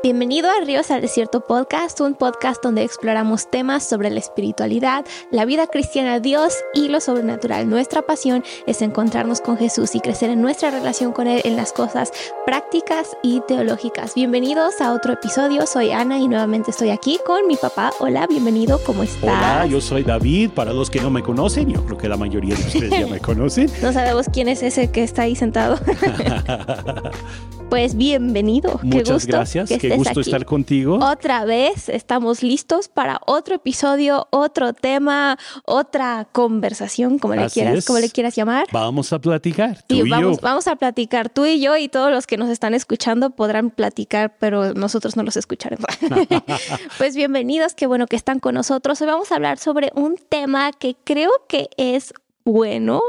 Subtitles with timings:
[0.00, 5.44] Bienvenido a Ríos al Desierto Podcast, un podcast donde exploramos temas sobre la espiritualidad, la
[5.44, 7.68] vida cristiana, Dios y lo sobrenatural.
[7.68, 11.72] Nuestra pasión es encontrarnos con Jesús y crecer en nuestra relación con Él en las
[11.72, 12.12] cosas
[12.46, 14.14] prácticas y teológicas.
[14.14, 17.90] Bienvenidos a otro episodio, soy Ana y nuevamente estoy aquí con mi papá.
[17.98, 19.24] Hola, bienvenido, ¿cómo estás?
[19.24, 20.50] Hola, yo soy David.
[20.50, 23.18] Para los que no me conocen, yo creo que la mayoría de ustedes ya me
[23.20, 23.68] conocen.
[23.82, 25.76] no sabemos quién es ese que está ahí sentado.
[27.70, 28.80] Pues bienvenido.
[28.82, 29.68] Muchas gracias.
[29.68, 30.98] Qué gusto estar contigo.
[31.02, 37.98] Otra vez estamos listos para otro episodio, otro tema, otra conversación, como le quieras, como
[37.98, 38.66] le quieras llamar.
[38.72, 39.82] Vamos a platicar.
[39.86, 40.42] Tú y vamos, yo.
[40.42, 41.28] vamos a platicar.
[41.28, 45.22] Tú y yo y todos los que nos están escuchando podrán platicar, pero nosotros no
[45.22, 45.86] los escucharemos.
[46.98, 48.98] pues bienvenidos, qué bueno que están con nosotros.
[49.02, 53.02] Hoy vamos a hablar sobre un tema que creo que es bueno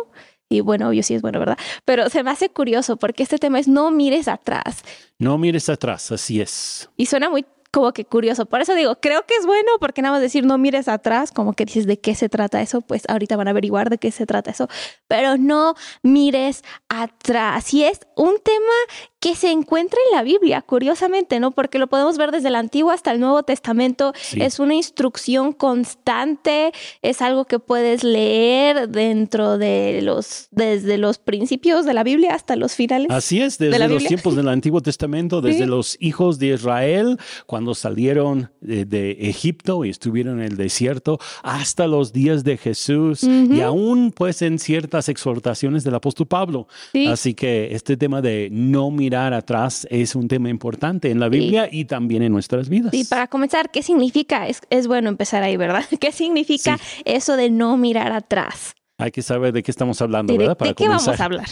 [0.50, 1.58] y bueno, obvio sí es bueno, ¿verdad?
[1.86, 4.84] Pero se me hace curioso porque este tema es no mires atrás.
[5.20, 6.90] No mires atrás, así es.
[6.98, 8.46] Y suena muy como que curioso.
[8.48, 11.54] Por eso digo, creo que es bueno, porque nada más decir no mires atrás, como
[11.54, 14.26] que dices de qué se trata eso, pues ahorita van a averiguar de qué se
[14.26, 14.68] trata eso,
[15.08, 17.74] pero no mires atrás.
[17.74, 18.74] Y es un tema
[19.20, 21.52] que se encuentra en la Biblia, curiosamente, ¿no?
[21.52, 24.14] Porque lo podemos ver desde el Antiguo hasta el Nuevo Testamento.
[24.36, 31.86] Es una instrucción constante, es algo que puedes leer dentro de los, desde los principios
[31.86, 33.08] de la Biblia hasta los finales.
[33.10, 38.52] Así es, desde los tiempos del Antiguo Testamento, desde los hijos de Israel, cuando salieron
[38.62, 44.42] de, Egipto y estuvieron en el desierto, hasta los días de Jesús y aún pues
[44.42, 46.68] en ciertas exhortaciones del apóstol Pablo.
[47.10, 51.30] Así que este tema de no mirar mirar atrás es un tema importante en la
[51.30, 52.94] Biblia y también en nuestras vidas.
[52.94, 54.48] Y para comenzar, ¿qué significa?
[54.48, 55.84] Es, es bueno empezar ahí, ¿verdad?
[56.00, 58.76] ¿Qué significa eso de no mirar atrás?
[59.00, 60.56] Hay que saber de qué estamos hablando, ¿verdad?
[60.56, 61.48] Para ¿De qué vamos a hablar?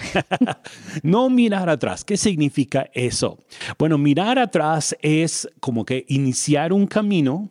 [1.02, 2.06] no mirar atrás.
[2.06, 3.40] ¿Qué significa eso?
[3.80, 7.50] Bueno, mirar atrás es como que iniciar un camino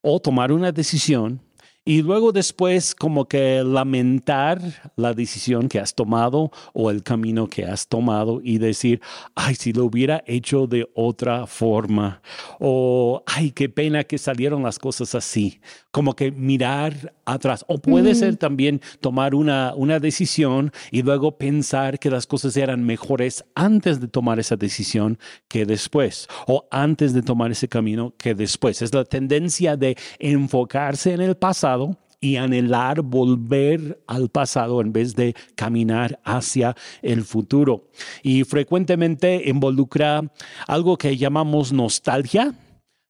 [0.00, 1.40] o tomar una decisión
[1.88, 4.60] y luego después como que lamentar
[4.96, 9.00] la decisión que has tomado o el camino que has tomado y decir,
[9.36, 12.20] ay, si lo hubiera hecho de otra forma
[12.58, 15.60] o, ay, qué pena que salieron las cosas así.
[15.92, 17.64] Como que mirar atrás.
[17.68, 22.84] O puede ser también tomar una, una decisión y luego pensar que las cosas eran
[22.84, 26.26] mejores antes de tomar esa decisión que después.
[26.48, 28.82] O antes de tomar ese camino que después.
[28.82, 31.75] Es la tendencia de enfocarse en el pasado
[32.20, 37.88] y anhelar volver al pasado en vez de caminar hacia el futuro.
[38.22, 40.22] Y frecuentemente involucra
[40.66, 42.54] algo que llamamos nostalgia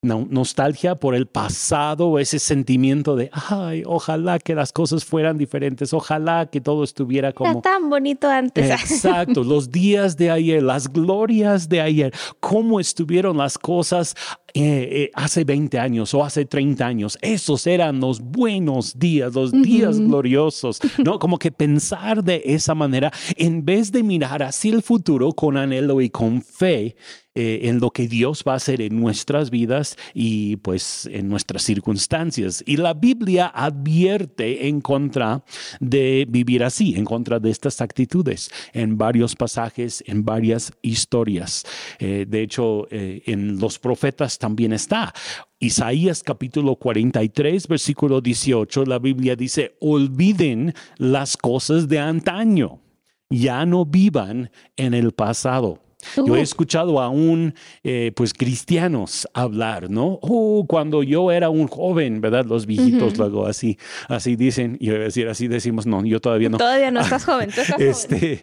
[0.06, 6.46] nostalgia por el pasado, ese sentimiento de, ay, ojalá que las cosas fueran diferentes, ojalá
[6.46, 7.50] que todo estuviera como...
[7.50, 8.70] Era tan bonito antes.
[8.70, 14.14] Exacto, los días de ayer, las glorias de ayer, cómo estuvieron las cosas
[14.58, 17.18] eh, eh, hace 20 años o hace 30 años.
[17.20, 21.18] Esos eran los buenos días, los días gloriosos, ¿no?
[21.18, 26.00] Como que pensar de esa manera en vez de mirar hacia el futuro con anhelo
[26.00, 26.96] y con fe
[27.36, 31.62] eh, en lo que Dios va a hacer en nuestras vidas y pues en nuestras
[31.64, 32.64] circunstancias.
[32.66, 35.44] Y la Biblia advierte en contra
[35.78, 41.64] de vivir así, en contra de estas actitudes, en varios pasajes, en varias historias.
[41.98, 45.12] Eh, de hecho, eh, en los profetas también está.
[45.58, 52.80] Isaías capítulo 43, versículo 18, la Biblia dice, olviden las cosas de antaño,
[53.28, 55.80] ya no vivan en el pasado.
[56.16, 60.18] Yo he escuchado a un, eh, pues, cristianos hablar, ¿no?
[60.22, 62.44] Oh, cuando yo era un joven, ¿verdad?
[62.44, 63.78] Los viejitos luego así,
[64.08, 66.58] así dicen, y decir, así decimos, no, yo todavía no.
[66.58, 68.42] Todavía no estás joven, tú estás este,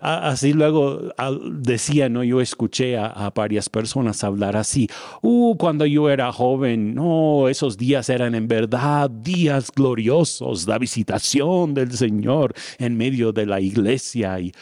[0.00, 1.12] Así luego
[1.52, 2.24] decía, ¿no?
[2.24, 4.88] Yo escuché a, varias personas hablar así,
[5.22, 11.74] uh, cuando yo era joven, no, esos días eran en verdad días gloriosos, la visitación
[11.74, 14.52] del Señor en medio de la iglesia y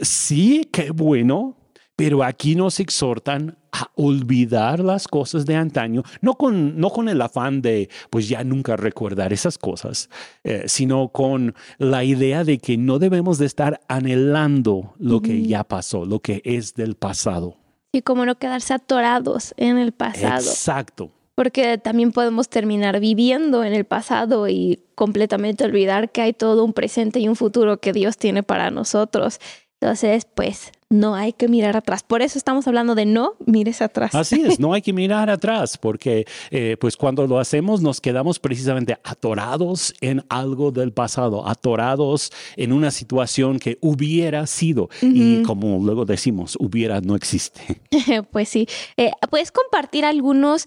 [0.00, 1.56] sí, qué bueno,
[1.96, 7.20] pero aquí nos exhortan a olvidar las cosas de antaño, no con, no con el
[7.20, 10.08] afán de, pues ya nunca recordar esas cosas,
[10.44, 15.64] eh, sino con la idea de que no debemos de estar anhelando lo que ya
[15.64, 17.56] pasó, lo que es del pasado.
[17.92, 20.38] Y como no quedarse atorados en el pasado.
[20.38, 26.64] Exacto porque también podemos terminar viviendo en el pasado y completamente olvidar que hay todo
[26.64, 29.38] un presente y un futuro que Dios tiene para nosotros.
[29.80, 32.02] Entonces, pues no hay que mirar atrás.
[32.02, 34.16] Por eso estamos hablando de no mires atrás.
[34.16, 38.40] Así es, no hay que mirar atrás, porque eh, pues cuando lo hacemos nos quedamos
[38.40, 45.78] precisamente atorados en algo del pasado, atorados en una situación que hubiera sido y como
[45.78, 47.80] luego decimos, hubiera no existe.
[48.32, 50.64] pues sí, eh, puedes compartir algunos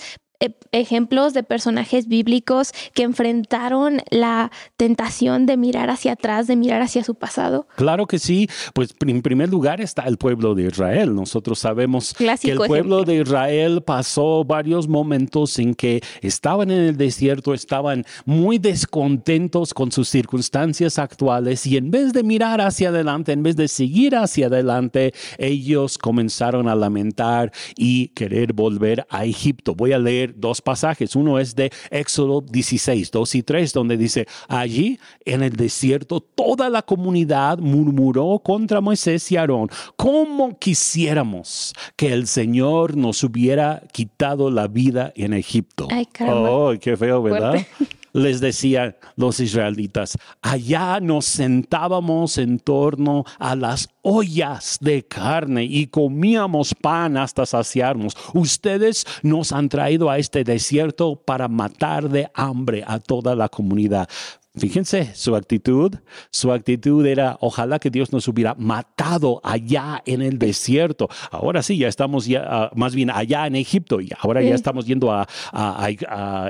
[0.72, 7.04] ejemplos de personajes bíblicos que enfrentaron la tentación de mirar hacia atrás, de mirar hacia
[7.04, 7.68] su pasado?
[7.76, 8.50] Claro que sí.
[8.74, 11.14] Pues en primer lugar está el pueblo de Israel.
[11.14, 16.98] Nosotros sabemos que el pueblo de Israel pasó varios momentos en que estaban en el
[16.98, 23.32] desierto, estaban muy descontentos con sus circunstancias actuales y en vez de mirar hacia adelante,
[23.32, 29.76] en vez de seguir hacia adelante, ellos comenzaron a lamentar y querer volver a Egipto.
[29.76, 31.16] Voy a leer dos pasajes.
[31.16, 36.70] Uno es de Éxodo 16, 2 y 3, donde dice, allí en el desierto toda
[36.70, 44.50] la comunidad murmuró contra Moisés y Aarón, ¿cómo quisiéramos que el Señor nos hubiera quitado
[44.52, 45.88] la vida en Egipto?
[45.92, 47.66] Ay, oh, qué feo, ¿verdad?
[48.14, 55.88] Les decían los israelitas, allá nos sentábamos en torno a las ollas de carne y
[55.88, 58.16] comíamos pan hasta saciarnos.
[58.34, 64.10] Ustedes nos han traído a este desierto para matar de hambre a toda la comunidad.
[64.54, 65.96] Fíjense su actitud.
[66.30, 71.08] Su actitud era, ojalá que Dios nos hubiera matado allá en el desierto.
[71.32, 74.86] Ahora sí, ya estamos ya, ah, más bien allá en Egipto y ahora ya estamos
[74.86, 75.26] yendo a,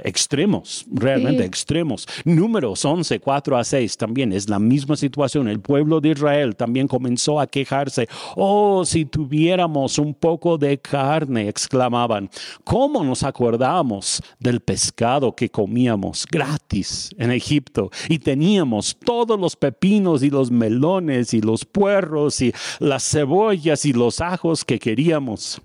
[0.04, 2.08] extremos, realmente extremos.
[2.26, 5.48] Números 11, 4 a 6 también es la misma situación.
[5.48, 8.10] El pueblo de Israel también comenzó a quejarse.
[8.36, 12.32] Oh, si tuviéramos un poco de carne, exclamaban.
[12.64, 17.91] ¿Cómo nos acordamos del pescado que comíamos gratis en Egipto?
[18.10, 23.94] Y teníamos todos los pepinos y los melones y los puerros y las cebollas y
[23.94, 25.62] los ajos que queríamos.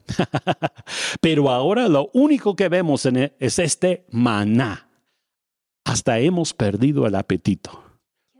[1.20, 4.88] Pero ahora lo único que vemos e, es este maná.
[5.84, 7.82] Hasta hemos perdido el apetito.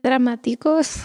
[0.02, 1.04] Dramáticos.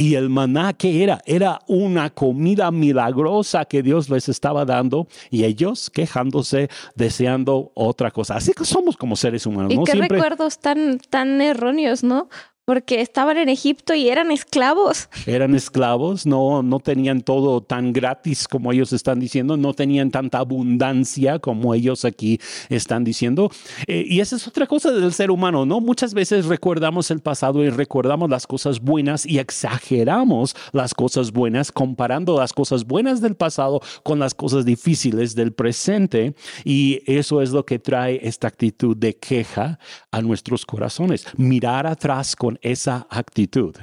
[0.00, 1.20] Y el maná, ¿qué era?
[1.26, 8.36] Era una comida milagrosa que Dios les estaba dando y ellos quejándose, deseando otra cosa.
[8.36, 9.74] Así que somos como seres humanos.
[9.74, 12.30] Y qué recuerdos tan, tan erróneos, ¿no?
[12.70, 15.08] Porque estaban en Egipto y eran esclavos.
[15.26, 20.38] Eran esclavos, no, no tenían todo tan gratis como ellos están diciendo, no tenían tanta
[20.38, 23.50] abundancia como ellos aquí están diciendo.
[23.88, 25.80] Eh, y esa es otra cosa del ser humano, ¿no?
[25.80, 31.72] Muchas veces recordamos el pasado y recordamos las cosas buenas y exageramos las cosas buenas
[31.72, 36.36] comparando las cosas buenas del pasado con las cosas difíciles del presente.
[36.64, 39.80] Y eso es lo que trae esta actitud de queja
[40.12, 41.26] a nuestros corazones.
[41.36, 43.76] Mirar atrás con esa actitud.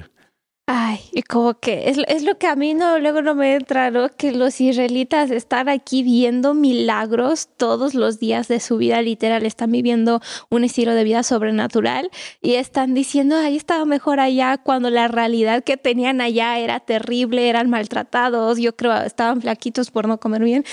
[0.70, 4.10] Ay, y como que es, lo que a mí no, luego no me entra, ¿no?
[4.10, 9.72] Que los israelitas están aquí viendo milagros todos los días de su vida, literal, están
[9.72, 10.20] viviendo
[10.50, 12.10] un estilo de vida sobrenatural
[12.42, 17.48] y están diciendo, ahí estaba mejor allá, cuando la realidad que tenían allá era terrible,
[17.48, 20.66] eran maltratados, yo creo, estaban flaquitos por no comer bien.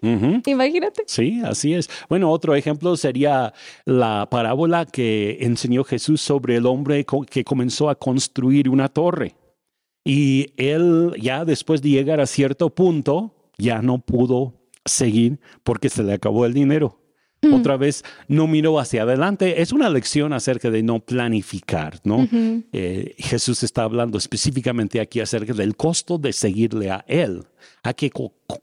[0.46, 1.02] Imagínate.
[1.06, 1.90] Sí, así es.
[2.08, 3.52] Bueno, otro ejemplo sería
[3.86, 9.15] la parábola que enseñó Jesús sobre el hombre que comenzó a construir una torre
[10.06, 14.54] y él ya después de llegar a cierto punto, ya no pudo
[14.84, 17.00] seguir porque se le acabó el dinero.
[17.42, 17.54] Mm.
[17.54, 19.60] Otra vez no miró hacia adelante.
[19.60, 22.28] Es una lección acerca de no planificar, ¿no?
[22.72, 27.42] Eh, Jesús está hablando específicamente aquí acerca del costo de seguirle a Él.
[27.82, 28.12] Hay que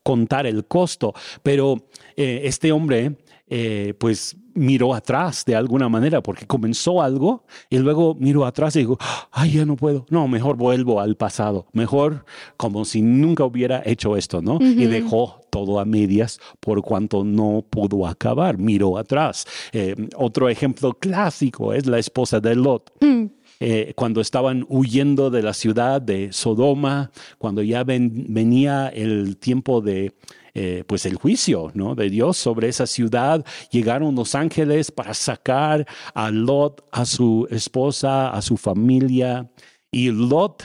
[0.01, 3.17] contar el costo, pero eh, este hombre
[3.47, 8.79] eh, pues miró atrás de alguna manera porque comenzó algo y luego miró atrás y
[8.79, 8.97] dijo,
[9.31, 12.25] ay, ya no puedo, no, mejor vuelvo al pasado, mejor
[12.57, 14.59] como si nunca hubiera hecho esto, ¿no?
[14.61, 19.45] Y dejó todo a medias por cuanto no pudo acabar, miró atrás.
[19.71, 22.91] Eh, otro ejemplo clásico es la esposa de Lot.
[23.01, 23.25] Mm.
[23.59, 30.13] Eh, cuando estaban huyendo de la ciudad de Sodoma, cuando ya venía el tiempo de
[30.55, 31.95] eh, pues el juicio ¿no?
[31.95, 33.45] de Dios sobre esa ciudad.
[33.71, 39.49] Llegaron los ángeles para sacar a Lot, a su esposa, a su familia.
[39.91, 40.63] Y Lot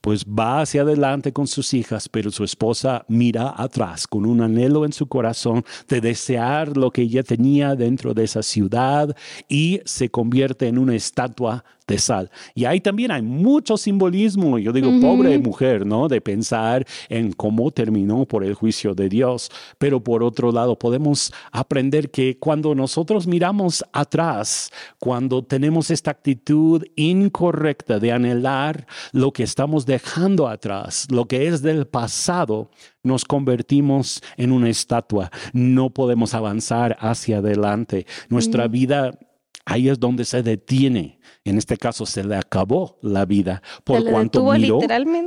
[0.00, 4.84] pues va hacia adelante con sus hijas, pero su esposa mira atrás con un anhelo
[4.84, 9.14] en su corazón de desear lo que ella tenía dentro de esa ciudad
[9.48, 12.30] y se convierte en una estatua de sal.
[12.54, 16.08] Y ahí también hay mucho simbolismo, yo digo, pobre mujer, ¿no?
[16.08, 19.50] De pensar en cómo terminó por el juicio de Dios.
[19.78, 26.84] Pero por otro lado, podemos aprender que cuando nosotros miramos atrás, cuando tenemos esta actitud
[26.96, 32.70] incorrecta de anhelar lo que estamos dejando atrás, lo que es del pasado,
[33.02, 35.30] nos convertimos en una estatua.
[35.52, 38.06] No podemos avanzar hacia adelante.
[38.28, 38.70] Nuestra mm.
[38.70, 39.18] vida
[39.64, 41.18] ahí es donde se detiene.
[41.44, 44.80] En este caso se le acabó la vida por cuanto miró,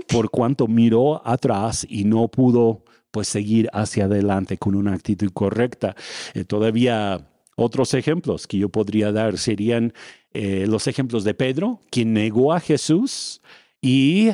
[0.08, 5.96] por cuanto miró atrás y no pudo pues seguir hacia adelante con una actitud correcta.
[6.34, 9.94] Eh, todavía otros ejemplos que yo podría dar serían
[10.34, 13.42] eh, los ejemplos de Pedro, quien negó a Jesús
[13.82, 14.30] y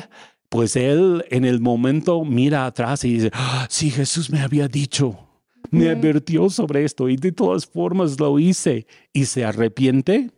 [0.48, 5.18] pues él en el momento mira atrás y dice, ah, sí, Jesús me había dicho,
[5.70, 8.86] me advirtió sobre esto y de todas formas lo hice.
[9.12, 10.30] Y se arrepiente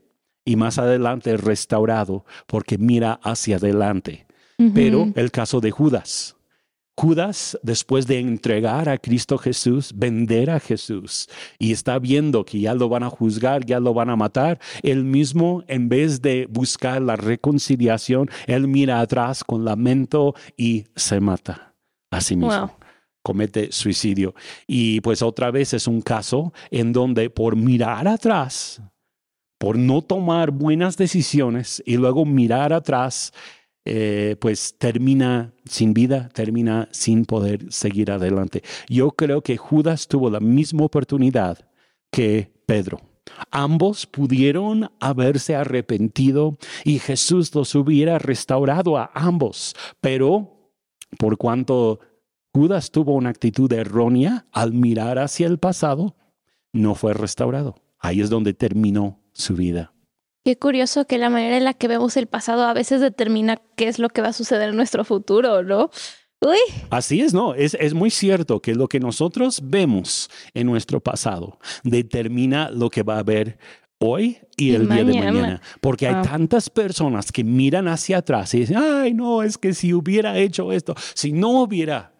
[0.45, 4.27] y más adelante restaurado porque mira hacia adelante.
[4.75, 6.35] Pero el caso de Judas.
[6.99, 11.29] Judas, después de entregar a Cristo Jesús, vender a Jesús,
[11.59, 15.05] y está viendo que ya lo van a juzgar, ya lo van a matar, él
[15.05, 21.75] mismo, en vez de buscar la reconciliación, él mira atrás con lamento y se mata
[22.11, 22.75] a sí mismo
[23.27, 24.37] comete suicidio.
[24.69, 28.81] Y pues otra vez es un caso en donde por mirar atrás,
[29.59, 33.33] por no tomar buenas decisiones y luego mirar atrás,
[33.85, 38.63] eh, pues termina sin vida, termina sin poder seguir adelante.
[38.89, 41.59] Yo creo que Judas tuvo la misma oportunidad
[42.13, 43.01] que Pedro.
[43.51, 50.71] Ambos pudieron haberse arrepentido y Jesús los hubiera restaurado a ambos, pero
[51.19, 51.99] por cuanto
[52.57, 56.17] Judas tuvo una actitud errónea al mirar hacia el pasado,
[56.73, 57.75] no fue restaurado.
[57.99, 59.93] Ahí es donde terminó su vida.
[60.43, 63.89] Qué curioso que la manera en la que vemos el pasado a veces determina qué
[63.89, 65.91] es lo que va a suceder en nuestro futuro, ¿no?
[66.41, 66.57] Uy.
[66.89, 67.53] Así es, ¿no?
[67.53, 73.03] Es, es muy cierto que lo que nosotros vemos en nuestro pasado determina lo que
[73.03, 73.59] va a haber
[73.99, 75.61] hoy y, el día de mañana.
[75.83, 76.23] Porque hay ah.
[76.23, 80.73] tantas personas que miran hacia atrás y dicen, ay, no, es que si hubiera hecho
[80.73, 82.16] esto, si no hubiera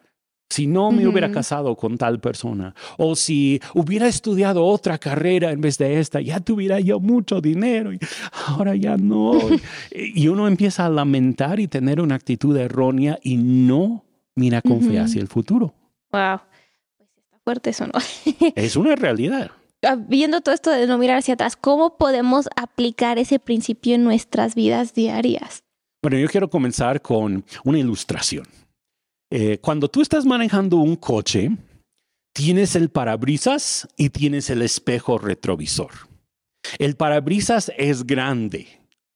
[0.49, 5.61] si no me hubiera casado con tal persona, o si hubiera estudiado otra carrera en
[5.61, 7.99] vez de esta, ya tuviera yo mucho dinero y
[8.47, 9.33] ahora ya no.
[9.91, 14.99] y uno empieza a lamentar y tener una actitud errónea y no mira con fe
[14.99, 15.73] hacia el futuro.
[16.11, 16.39] Wow,
[16.97, 17.99] pues está fuerte eso, ¿no?
[18.55, 19.51] es una realidad.
[19.83, 24.03] Ah, viendo todo esto de no mirar hacia atrás, ¿cómo podemos aplicar ese principio en
[24.03, 25.63] nuestras vidas diarias?
[26.01, 28.45] Bueno, yo quiero comenzar con una ilustración.
[29.29, 31.51] Eh, cuando tú estás manejando un coche,
[32.33, 35.91] tienes el parabrisas y tienes el espejo retrovisor.
[36.79, 38.67] El parabrisas es grande,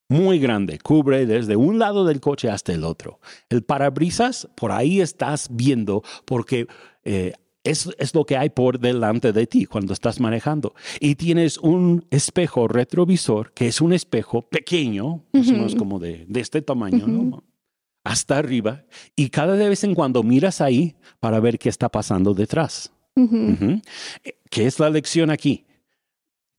[0.10, 3.20] muy grande, cubre desde un lado del coche hasta el otro.
[3.50, 6.68] El parabrisas, por ahí estás viendo porque
[7.03, 10.74] eh, es, es, lo que hay por delante de ti cuando estás manejando.
[11.00, 16.62] Y tienes un espejo retrovisor, que es un espejo pequeño, más como de, de, este
[16.62, 17.44] tamaño, ¿no?
[18.03, 18.84] Hasta arriba
[19.15, 22.91] y cada vez en cuando miras ahí para ver qué está pasando detrás.
[24.50, 25.65] ¿Qué es la lección aquí?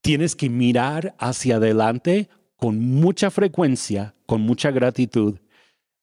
[0.02, 5.38] Tienes que mirar hacia adelante con mucha frecuencia, con mucha gratitud,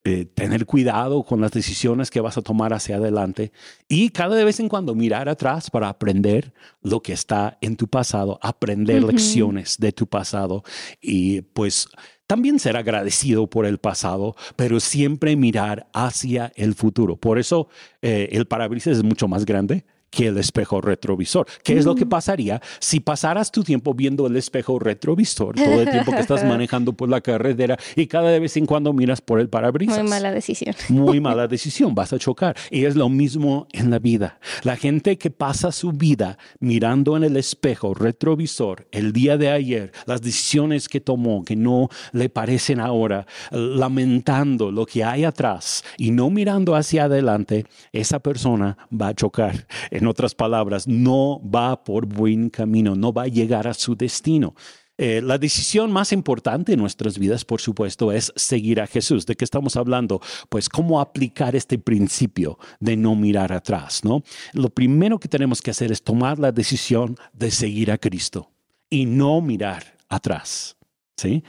[0.06, 3.52] eh, tener cuidado con las decisiones que vas a tomar hacia adelante
[3.90, 8.40] y cada vez en cuando mirar atrás para aprender lo que está en tu pasado,
[8.42, 10.64] aprender lecciones de tu pasado
[11.02, 11.90] y pues
[12.30, 17.16] también ser agradecido por el pasado, pero siempre mirar hacia el futuro.
[17.16, 17.70] Por eso
[18.04, 21.48] eh, el parabrisas es mucho más grande que el espejo retrovisor.
[21.64, 22.10] ¿Qué es lo que mm.
[22.10, 26.94] pasaría si pasaras tu tiempo viendo el espejo retrovisor todo el tiempo que estás manejando
[26.94, 30.00] por la carretera y cada vez en cuando miras por el parabrisas?
[30.00, 30.76] Muy mala decisión.
[30.90, 32.56] Muy mala decisión, vas a chocar.
[32.72, 34.40] Y es lo mismo en la vida.
[34.64, 39.92] La gente que pasa su vida mirando en el espejo retrovisor el día de ayer,
[40.06, 46.12] las decisiones que tomó que no le parecen ahora, lamentando lo que hay atrás y
[46.12, 49.68] no mirando hacia adelante, esa persona va a chocar
[50.00, 54.56] en otras palabras, no va por buen camino, no va a llegar a su destino.
[54.98, 59.26] Eh, la decisión más importante en nuestras vidas, por supuesto, es seguir a Jesús.
[59.26, 60.22] ¿De qué estamos hablando?
[60.50, 64.24] Pues cómo aplicar este principio de no mirar atrás, ¿no?
[64.54, 68.52] Lo primero que tenemos que hacer es tomar la decisión de seguir a Cristo
[68.90, 70.76] y no mirar atrás,
[71.16, 71.44] ¿sí?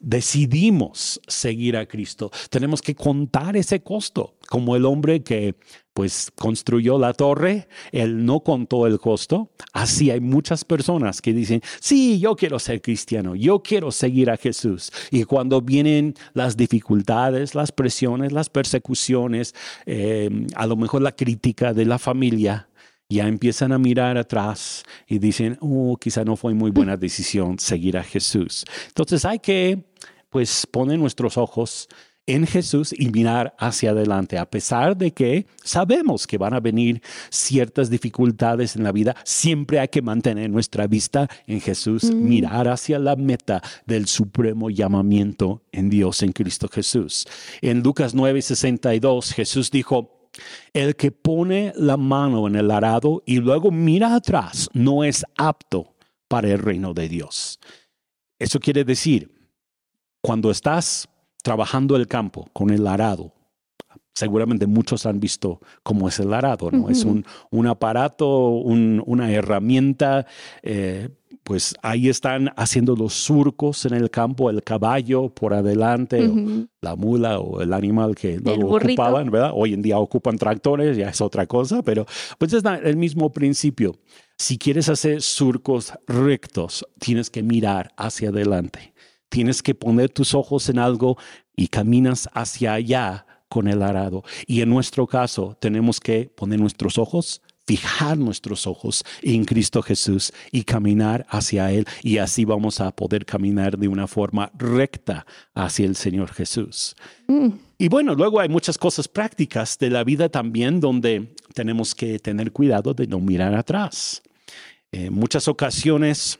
[0.00, 5.54] Decidimos seguir a Cristo, tenemos que contar ese costo, como el hombre que
[5.94, 9.50] pues construyó la torre, él no contó el costo.
[9.72, 14.36] Así hay muchas personas que dicen, sí, yo quiero ser cristiano, yo quiero seguir a
[14.36, 14.90] Jesús.
[15.12, 19.54] Y cuando vienen las dificultades, las presiones, las persecuciones,
[19.86, 22.68] eh, a lo mejor la crítica de la familia,
[23.08, 27.98] ya empiezan a mirar atrás y dicen, oh, quizá no fue muy buena decisión seguir
[27.98, 28.64] a Jesús.
[28.88, 29.84] Entonces hay que,
[30.30, 31.88] pues, poner nuestros ojos
[32.26, 37.02] en Jesús y mirar hacia adelante, a pesar de que sabemos que van a venir
[37.28, 42.98] ciertas dificultades en la vida, siempre hay que mantener nuestra vista en Jesús, mirar hacia
[42.98, 47.26] la meta del supremo llamamiento en Dios, en Cristo Jesús.
[47.60, 50.13] En Lucas 9:62 Jesús dijo,
[50.72, 55.94] el que pone la mano en el arado y luego mira atrás no es apto
[56.28, 57.60] para el reino de Dios.
[58.38, 59.30] Eso quiere decir,
[60.20, 61.08] cuando estás
[61.42, 63.32] trabajando el campo con el arado.
[64.14, 66.88] Seguramente muchos han visto cómo es el arado, ¿no?
[66.88, 70.24] Es un, un aparato, una herramienta,
[70.62, 71.10] eh,
[71.44, 76.28] pues ahí están haciendo los surcos en el campo, el caballo por adelante,
[76.80, 79.52] la mula o el animal que luego ocupaban, ¿verdad?
[79.54, 82.06] Hoy en día ocupan tractores, ya es otra cosa, pero
[82.38, 83.96] pues es el mismo principio.
[84.36, 88.94] Si quieres hacer surcos rectos, tienes que mirar hacia adelante
[89.34, 91.18] tienes que poner tus ojos en algo
[91.56, 94.22] y caminas hacia allá con el arado.
[94.46, 100.32] Y en nuestro caso tenemos que poner nuestros ojos, fijar nuestros ojos en Cristo Jesús
[100.52, 101.86] y caminar hacia Él.
[102.02, 106.94] Y así vamos a poder caminar de una forma recta hacia el Señor Jesús.
[107.26, 107.48] Mm.
[107.78, 112.52] Y bueno, luego hay muchas cosas prácticas de la vida también donde tenemos que tener
[112.52, 114.22] cuidado de no mirar atrás.
[114.92, 116.38] En muchas ocasiones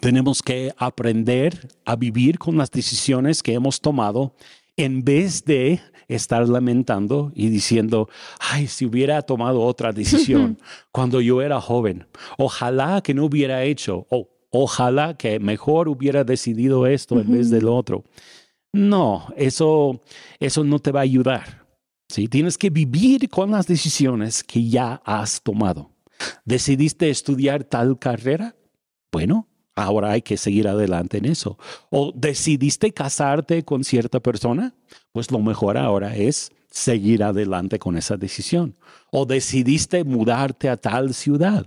[0.00, 4.34] tenemos que aprender a vivir con las decisiones que hemos tomado
[4.76, 8.08] en vez de estar lamentando y diciendo,
[8.40, 10.58] ay, si hubiera tomado otra decisión
[10.92, 12.06] cuando yo era joven,
[12.38, 17.68] ojalá que no hubiera hecho, o ojalá que mejor hubiera decidido esto en vez del
[17.68, 18.04] otro.
[18.72, 20.02] No, eso,
[20.40, 21.66] eso no te va a ayudar.
[22.08, 22.28] ¿sí?
[22.28, 25.90] Tienes que vivir con las decisiones que ya has tomado.
[26.44, 28.56] ¿Decidiste estudiar tal carrera?
[29.10, 31.58] Bueno, ahora hay que seguir adelante en eso.
[31.90, 34.74] O decidiste casarte con cierta persona,
[35.12, 38.76] pues lo mejor ahora es seguir adelante con esa decisión.
[39.10, 41.66] O decidiste mudarte a tal ciudad.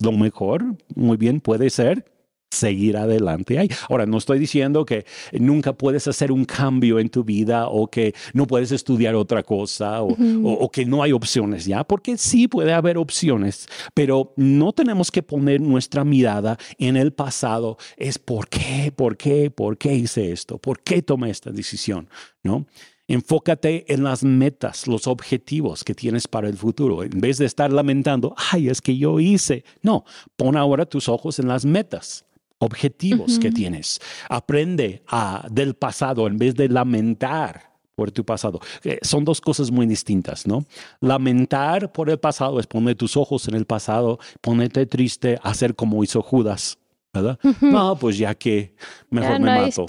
[0.00, 2.17] Lo mejor, muy bien, puede ser
[2.50, 3.68] seguir adelante ahí.
[3.88, 8.14] Ahora, no estoy diciendo que nunca puedes hacer un cambio en tu vida o que
[8.32, 12.98] no puedes estudiar otra cosa o, que no hay opciones ya, porque sí puede haber
[12.98, 17.76] opciones, pero no tenemos que poner nuestra mirada en el pasado.
[17.96, 22.08] Es por qué, por qué, por qué hice esto, por qué tomé esta decisión,
[22.42, 22.66] ¿no?
[23.10, 27.02] Enfócate en las metas, los objetivos que tienes para el futuro.
[27.02, 29.64] En vez de estar lamentando, ay, es que yo hice.
[29.80, 30.04] No,
[30.36, 32.26] pon ahora tus ojos en las metas
[32.58, 34.00] objetivos que tienes.
[34.28, 38.60] Aprende a, del pasado en vez de lamentar por tu pasado.
[38.84, 40.64] Eh, son dos cosas muy distintas, ¿no?
[41.00, 46.04] Lamentar por el pasado es poner tus ojos en el pasado, ponerte triste, hacer como
[46.04, 46.78] hizo Judas.
[47.12, 47.38] ¿verdad?
[47.60, 48.74] No, pues ya que
[49.10, 49.86] mejor ya me no mato.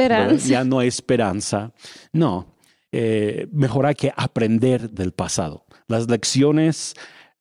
[0.48, 1.72] Ya no hay esperanza.
[2.12, 2.56] No,
[2.92, 5.66] eh, mejor hay que aprender del pasado.
[5.88, 6.96] Las lecciones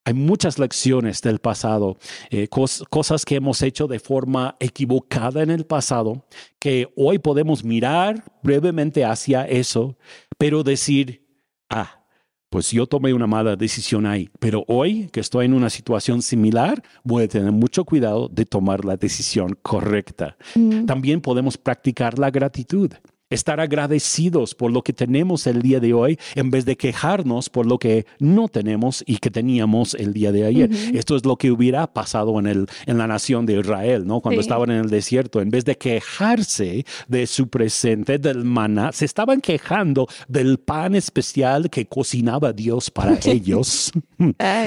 [0.09, 1.99] hay muchas lecciones del pasado,
[2.31, 6.25] eh, cosas que hemos hecho de forma equivocada en el pasado,
[6.57, 9.99] que hoy podemos mirar brevemente hacia eso,
[10.39, 11.27] pero decir,
[11.69, 12.03] ah,
[12.49, 16.81] pues yo tomé una mala decisión ahí, pero hoy que estoy en una situación similar,
[17.03, 20.37] voy a tener mucho cuidado de tomar la decisión correcta.
[20.55, 20.85] Mm.
[20.85, 22.91] También podemos practicar la gratitud
[23.29, 27.67] estar agradecidos por lo que tenemos el día de hoy en vez de quejarnos por
[27.67, 30.69] lo que no tenemos y que teníamos el día de ayer.
[30.93, 34.19] Esto es lo que hubiera pasado en, el, en la nación de Israel, ¿no?
[34.21, 39.05] Cuando estaban en el desierto, en vez de quejarse de su presente, del maná, se
[39.05, 43.91] estaban quejando del pan especial que cocinaba Dios para ellos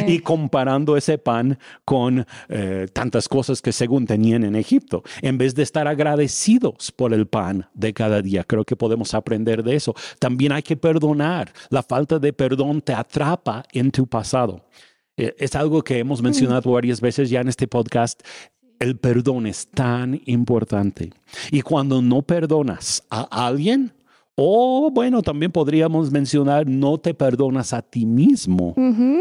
[0.06, 5.56] y comparando ese pan con eh, tantas cosas que según tenían en Egipto, en vez
[5.56, 9.94] de estar agradecidos por el pan de cada día Creo que podemos aprender de eso.
[10.18, 11.50] También hay que perdonar.
[11.70, 14.66] La falta de perdón te atrapa en tu pasado.
[15.16, 18.22] Eh, es algo que hemos mencionado varias veces ya en este podcast.
[18.78, 21.14] El perdón es tan importante.
[21.50, 23.94] Y cuando no perdonas a alguien,
[24.34, 28.74] o bueno, también podríamos mencionar, no te perdonas a ti mismo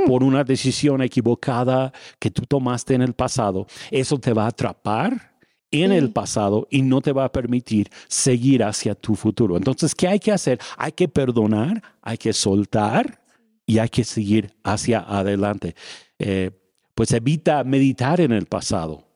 [0.07, 3.65] por una decisión equivocada que tú tomaste en el pasado.
[3.91, 5.30] Eso te va a atrapar
[5.71, 9.57] en el pasado y no te va a permitir seguir hacia tu futuro.
[9.57, 10.59] Entonces, ¿qué hay que hacer?
[10.77, 13.21] Hay que perdonar, hay que soltar
[13.65, 15.75] y hay que seguir hacia adelante.
[16.19, 16.51] Eh,
[16.93, 19.10] pues evita meditar en el pasado.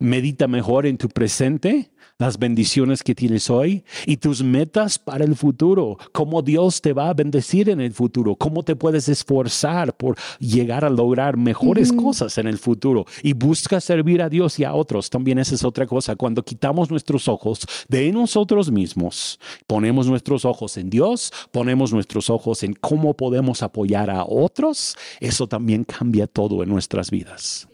[0.00, 5.34] Medita mejor en tu presente, las bendiciones que tienes hoy y tus metas para el
[5.34, 10.16] futuro, cómo Dios te va a bendecir en el futuro, cómo te puedes esforzar por
[10.38, 14.72] llegar a lograr mejores cosas en el futuro y busca servir a Dios y a
[14.72, 15.10] otros.
[15.10, 16.14] También esa es otra cosa.
[16.14, 22.62] Cuando quitamos nuestros ojos de nosotros mismos, ponemos nuestros ojos en Dios, ponemos nuestros ojos
[22.62, 27.68] en cómo podemos apoyar a otros, eso también cambia todo en nuestras vidas.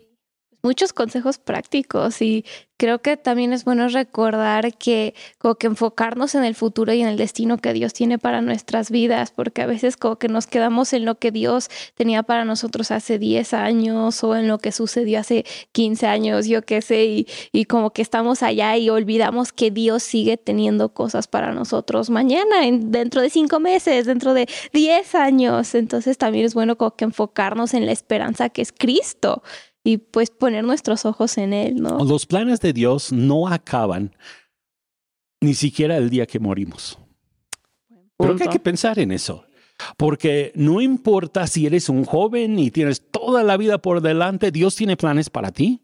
[0.64, 2.44] Muchos consejos prácticos y
[2.76, 7.08] creo que también es bueno recordar que como que enfocarnos en el futuro y en
[7.08, 10.92] el destino que Dios tiene para nuestras vidas, porque a veces como que nos quedamos
[10.92, 15.20] en lo que Dios tenía para nosotros hace 10 años o en lo que sucedió
[15.20, 19.70] hace 15 años, yo qué sé, y, y como que estamos allá y olvidamos que
[19.70, 25.14] Dios sigue teniendo cosas para nosotros mañana, en- dentro de cinco meses, dentro de 10
[25.14, 25.74] años.
[25.74, 29.42] Entonces también es bueno como que enfocarnos en la esperanza que es Cristo
[29.84, 32.02] y pues poner nuestros ojos en Él, ¿no?
[32.04, 34.16] Los planes de Dios no acaban
[35.40, 36.98] ni siquiera el día que morimos.
[38.18, 39.44] Creo que hay que pensar en eso.
[39.96, 44.74] Porque no importa si eres un joven y tienes toda la vida por delante, Dios
[44.76, 45.82] tiene planes para ti.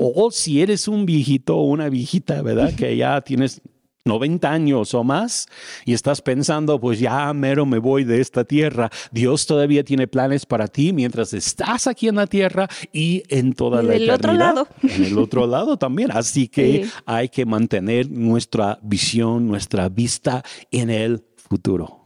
[0.00, 2.72] O si eres un viejito o una viejita, ¿verdad?
[2.76, 3.60] Que ya tienes
[4.08, 5.46] 90 años o más
[5.84, 8.90] y estás pensando, pues ya mero me voy de esta tierra.
[9.12, 13.82] Dios todavía tiene planes para ti mientras estás aquí en la tierra y en toda
[13.82, 14.54] Y la del otro eternidad.
[14.54, 14.68] lado.
[14.82, 16.10] En el otro lado también.
[16.10, 16.90] Así que Sí.
[17.06, 20.42] hay que mantener nuestra visión, nuestra vista
[20.72, 21.97] en el futuro.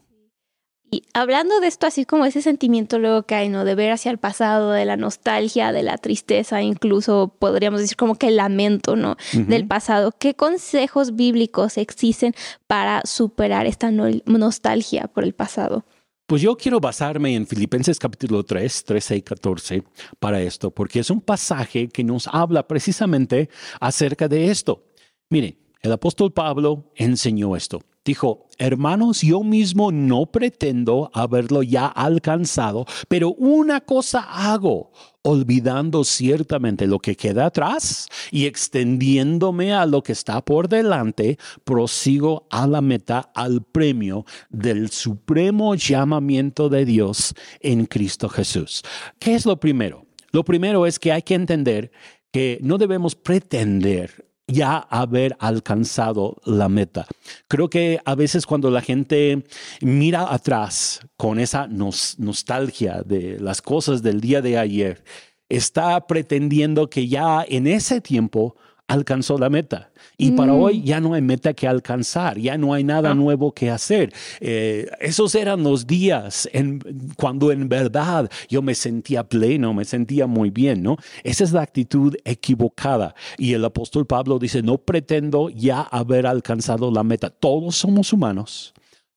[0.94, 3.64] Y hablando de esto, así como ese sentimiento luego que hay, ¿no?
[3.64, 8.16] De ver hacia el pasado, de la nostalgia, de la tristeza, incluso podríamos decir como
[8.16, 9.16] que el lamento, ¿no?
[9.33, 10.12] Del pasado.
[10.12, 12.35] ¿Qué consejos bíblicos existen
[12.66, 15.87] para superar esta no- nostalgia por el pasado?
[16.26, 19.83] Pues yo quiero basarme en Filipenses capítulo 3, 13 y 14
[20.18, 23.48] para esto, porque es un pasaje que nos habla precisamente
[23.81, 24.85] acerca de esto.
[25.31, 27.81] Miren, el apóstol Pablo enseñó esto.
[28.05, 36.87] Dijo, hermanos, yo mismo no pretendo haberlo ya alcanzado, pero una cosa hago, olvidando ciertamente
[36.87, 42.81] lo que queda atrás y extendiéndome a lo que está por delante, prosigo a la
[42.81, 48.83] meta, al premio del supremo llamamiento de Dios en Cristo Jesús.
[49.18, 50.07] ¿Qué es lo primero?
[50.31, 51.90] Lo primero es que hay que entender
[52.31, 57.07] que no debemos pretender ya haber alcanzado la meta.
[57.48, 59.44] Creo que a veces cuando la gente
[59.81, 65.05] mira atrás con esa nos- nostalgia de las cosas del día de ayer,
[65.48, 68.57] está pretendiendo que ya en ese tiempo
[68.88, 69.90] alcanzó la meta.
[70.18, 70.61] Y para Mm.
[70.61, 73.14] hoy ya no hay meta que alcanzar, ya no hay nada Ah.
[73.14, 74.12] nuevo que hacer.
[74.40, 76.81] Eh, esos eran los días en,
[77.16, 80.97] cuando en verdad yo me sentía pleno, me sentía muy bien, ¿no?
[81.25, 83.14] Esa es la actitud equivocada.
[83.38, 87.31] Y el apóstol Pablo dice, no pretendo ya haber alcanzado la meta.
[87.31, 88.75] Todos somos humanos.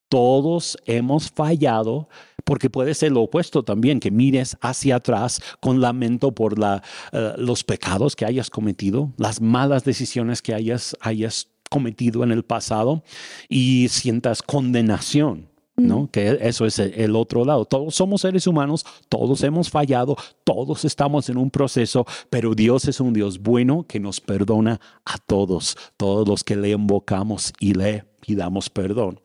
[0.08, 2.08] Todos hemos fallado,
[2.46, 6.82] porque puede ser lo opuesto también, que mires hacia atrás con lamento por la,
[7.12, 12.44] eh, los pecados que hayas cometido, las malas decisiones que hayas, hayas cometido en el
[12.44, 13.02] pasado
[13.48, 15.50] y sientas condenación.
[15.78, 16.08] ¿No?
[16.10, 17.66] Que eso es el- el otro lado.
[17.66, 22.98] Todos somos seres humanos, todos hemos fallado, todos estamos en un proceso, pero Dios es
[22.98, 28.04] un Dios bueno que nos perdona a todos, todos los que le invocamos y le
[28.22, 29.20] pidamos perdón.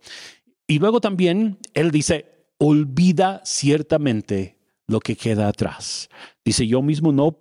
[0.67, 2.25] Y luego también Él dice,
[2.61, 6.09] olvida ciertamente lo que queda atrás.
[6.45, 7.39] Dice, yo mismo no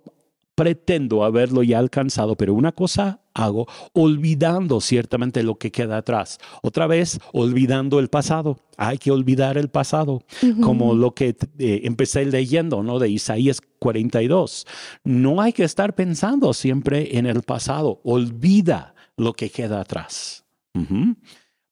[0.55, 6.39] pretendo haberlo ya alcanzado, pero una cosa hago, olvidando ciertamente lo que queda atrás.
[6.63, 8.59] Otra vez, olvidando el pasado.
[8.77, 10.23] Hay que olvidar el pasado,
[10.63, 12.97] como lo que eh, empecé leyendo, ¿no?
[12.97, 14.65] De Isaías 42.
[15.03, 18.01] No hay que estar pensando siempre en el pasado.
[18.03, 20.45] Olvida lo que queda atrás.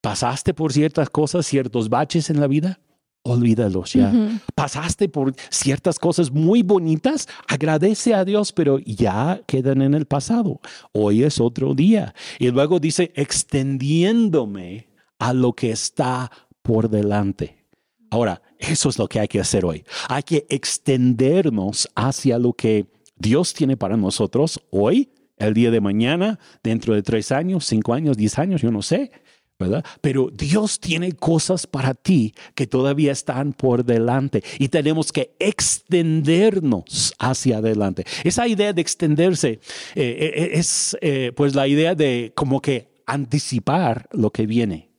[0.02, 2.80] ¿Pasaste por ciertas cosas, ciertos baches en la vida?
[3.24, 4.14] Olvídalos ya.
[4.56, 10.62] Pasaste por ciertas cosas muy bonitas, agradece a Dios, pero ya quedan en el pasado.
[10.94, 12.16] Hoy es otro día.
[12.40, 14.88] Y luego dice, extendiéndome
[15.20, 17.66] a lo que está por delante.
[18.10, 19.84] Ahora, eso es lo que hay que hacer hoy.
[20.08, 26.40] Hay que extendernos hacia lo que Dios tiene para nosotros hoy, el día de mañana,
[26.64, 29.12] dentro de tres años, cinco años, diez años, yo no sé.
[29.60, 29.84] ¿Verdad?
[30.00, 37.14] Pero Dios tiene cosas para ti que todavía están por delante y tenemos que extendernos
[37.20, 38.06] hacia adelante.
[38.24, 39.60] Esa idea de extenderse
[39.96, 44.92] eh, eh, es eh, pues la idea de como que anticipar lo que viene,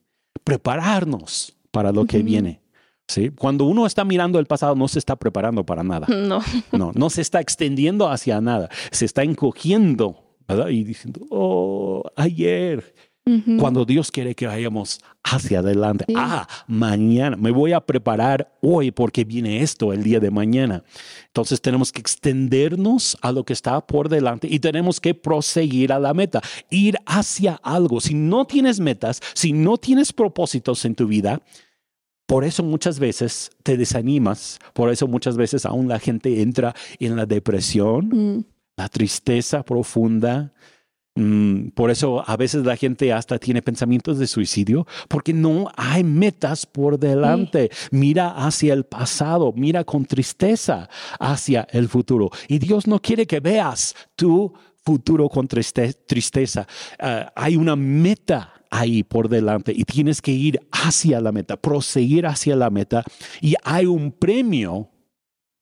[0.43, 2.61] prepararnos para lo que viene.
[3.07, 3.29] ¿Sí?
[3.29, 6.07] Cuando uno está mirando el pasado, no se está preparando para nada.
[6.15, 6.41] No.
[6.71, 8.69] No, no se está extendiendo hacia nada.
[8.91, 10.69] Se está encogiendo, ¿verdad?
[10.69, 12.93] Y diciendo, oh, ayer,
[13.59, 16.05] cuando Dios quiere que vayamos hacia adelante.
[16.15, 20.83] Ah, mañana me voy a preparar hoy porque viene esto el día de mañana.
[21.27, 25.99] Entonces tenemos que extendernos a lo que está por delante y tenemos que proseguir a
[25.99, 28.01] la meta, ir hacia algo.
[28.01, 31.41] Si no tienes metas, si no tienes propósitos en tu vida,
[32.25, 37.15] por eso muchas veces te desanimas, por eso muchas veces aún la gente entra en
[37.15, 38.45] la depresión, mm.
[38.77, 40.53] la tristeza profunda,
[41.75, 46.65] por eso a veces la gente hasta tiene pensamientos de suicidio porque no hay metas
[46.65, 47.69] por delante.
[47.91, 52.29] Mira hacia el pasado, mira con tristeza hacia el futuro.
[52.47, 54.53] Y Dios no quiere que veas tu
[54.85, 56.65] futuro con tristeza.
[56.97, 62.25] Ah, hay una meta ahí por delante y tienes que ir hacia la meta, proseguir
[62.25, 63.03] hacia la meta
[63.41, 64.90] y hay un premio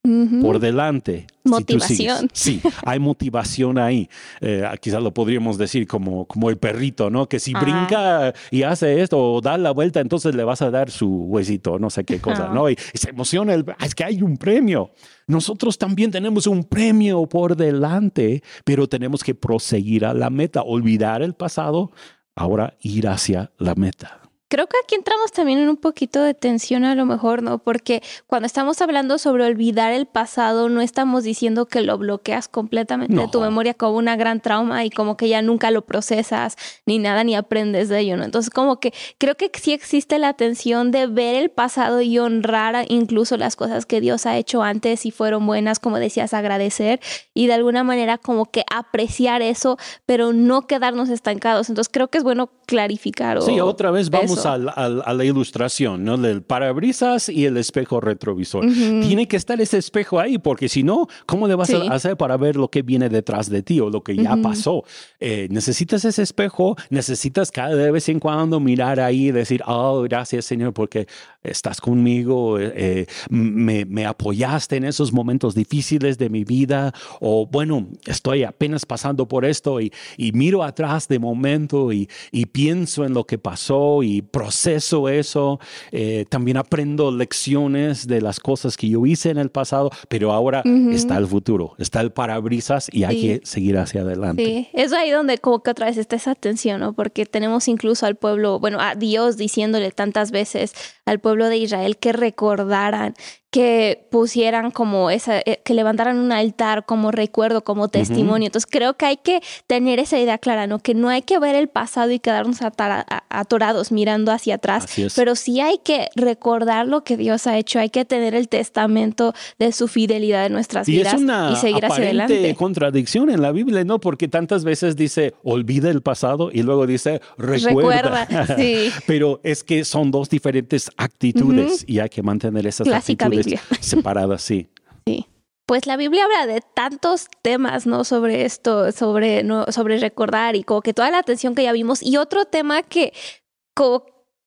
[0.02, 1.28] por delante.
[1.44, 2.30] Motivación.
[2.32, 4.10] sí, hay motivación ahí.
[4.40, 7.28] Eh, quizás lo podríamos decir como, como el perrito, ¿no?
[7.28, 10.90] Que si brinca y hace esto o da la vuelta, entonces le vas a dar
[10.90, 12.70] su huesito, no sé qué cosa, ¿no?
[12.70, 14.92] Y, se emociona, el, es que hay un premio.
[15.28, 21.22] Nosotros también tenemos un premio por delante, pero tenemos que proseguir a la meta, olvidar
[21.22, 21.92] el pasado,
[22.36, 24.19] ahora ir hacia la meta.
[24.50, 27.60] Creo que aquí entramos también en un poquito de tensión a lo mejor, ¿no?
[27.60, 33.16] Porque cuando estamos hablando sobre olvidar el pasado, no estamos diciendo que lo bloqueas completamente
[33.16, 36.56] de tu memoria como una gran trauma y como que ya nunca lo procesas
[36.88, 38.24] ni nada ni aprendes de ello, ¿no?
[38.24, 42.86] Entonces como que creo que sí existe la tensión de ver el pasado y honrar
[42.90, 47.00] incluso las cosas que Dios ha hecho antes y fueron buenas, como decías, agradecer
[47.36, 51.70] y de alguna manera como que apreciar eso, pero no quedarnos estancados.
[51.70, 53.42] Entonces creo que es bueno clarificar.
[53.44, 56.18] Sí, otra vez vamos a, la ilustración, ¿no?
[56.18, 58.66] Del parabrisas y el espejo retrovisor.
[58.66, 62.38] Tiene que estar ese espejo ahí, porque si no, ¿cómo le vas a hacer para
[62.38, 64.84] ver lo que viene detrás de ti o lo que ya pasó?
[65.20, 70.46] Eh, necesitas ese espejo, necesitas cada vez en cuando mirar ahí y decir, oh, gracias
[70.46, 71.08] Señor, porque
[71.44, 77.48] estás conmigo, eh, eh, me, me, apoyaste en esos momentos difíciles de mi vida, o
[77.48, 83.06] bueno, estoy apenas pasando por esto y, y miro atrás de momento y, y, pienso
[83.06, 85.60] en lo que pasó y proceso eso,
[85.92, 90.64] eh, también aprendo lecciones de las cosas que yo hice en el pasado, pero ahora
[90.92, 94.44] está el futuro, está el parabrisas y hay que seguir hacia adelante.
[94.44, 96.94] Sí, es ahí donde como que otra vez está esa atención, ¿no?
[96.94, 100.74] Porque tenemos incluso al pueblo, bueno, a Dios diciéndole tantas veces
[101.06, 103.14] al pueblo de Israel que recordaran
[103.52, 108.48] que pusieran como esa, eh, que levantaran un altar como recuerdo, como testimonio.
[108.48, 110.80] Entonces creo que hay que tener esa idea clara, ¿no?
[110.80, 114.86] Que no hay que ver el pasado y quedarnos atorados mirando hacia atrás,
[115.16, 119.34] pero sí hay que recordar lo que Dios ha hecho, hay que tener el testamento
[119.58, 122.56] de su fidelidad en nuestras vidas y seguir hacia adelante.
[122.56, 124.00] contradicción en la Biblia, ¿no?
[124.00, 128.28] Porque tantas veces dice olvida el pasado y luego dice recuerda.
[128.58, 128.92] sí.
[129.08, 133.39] pero es que son dos diferentes actitudes y hay que mantener esas actitudes
[133.80, 134.70] separada, sí.
[135.06, 135.28] Sí.
[135.66, 138.04] Pues la Biblia habla de tantos temas, ¿no?
[138.04, 139.72] Sobre esto, sobre, ¿no?
[139.72, 142.02] sobre recordar y como que toda la atención que ya vimos.
[142.02, 143.14] Y otro tema que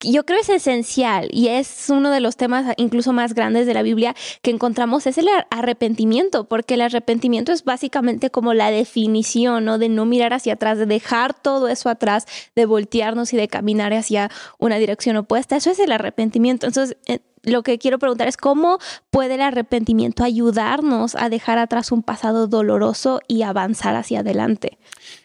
[0.04, 3.82] yo creo es esencial y es uno de los temas incluso más grandes de la
[3.82, 9.78] Biblia que encontramos es el arrepentimiento, porque el arrepentimiento es básicamente como la definición, ¿no?
[9.78, 13.92] De no mirar hacia atrás, de dejar todo eso atrás, de voltearnos y de caminar
[13.92, 15.56] hacia una dirección opuesta.
[15.56, 16.66] Eso es el arrepentimiento.
[16.66, 18.78] Entonces, eh, lo que quiero preguntar es cómo
[19.10, 24.78] puede el arrepentimiento ayudarnos a dejar atrás un pasado doloroso y avanzar hacia adelante.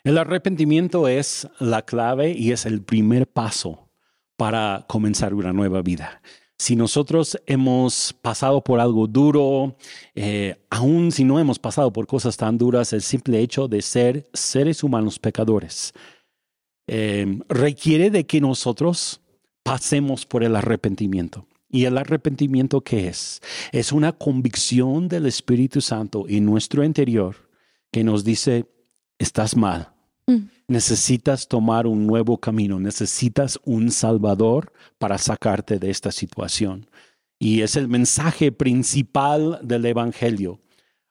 [0.04, 3.87] El arrepentimiento es la clave y es el primer paso
[4.38, 6.21] para comenzar una nueva vida.
[6.60, 9.76] Si nosotros hemos pasado por algo duro,
[10.15, 14.28] eh, aún si no hemos pasado por cosas tan duras, el simple hecho de ser
[14.34, 15.93] seres humanos pecadores
[16.88, 19.21] eh, requiere de que nosotros
[19.62, 21.45] pasemos por el arrepentimiento.
[21.69, 23.41] ¿Y el arrepentimiento qué es?
[23.71, 27.36] Es una convicción del Espíritu Santo en nuestro interior
[27.91, 28.65] que nos dice,
[29.19, 29.93] estás mal,
[30.26, 30.57] mm.
[30.68, 36.90] Necesitas tomar un nuevo camino, necesitas un Salvador para sacarte de esta situación.
[37.40, 40.60] Y es el mensaje principal del Evangelio.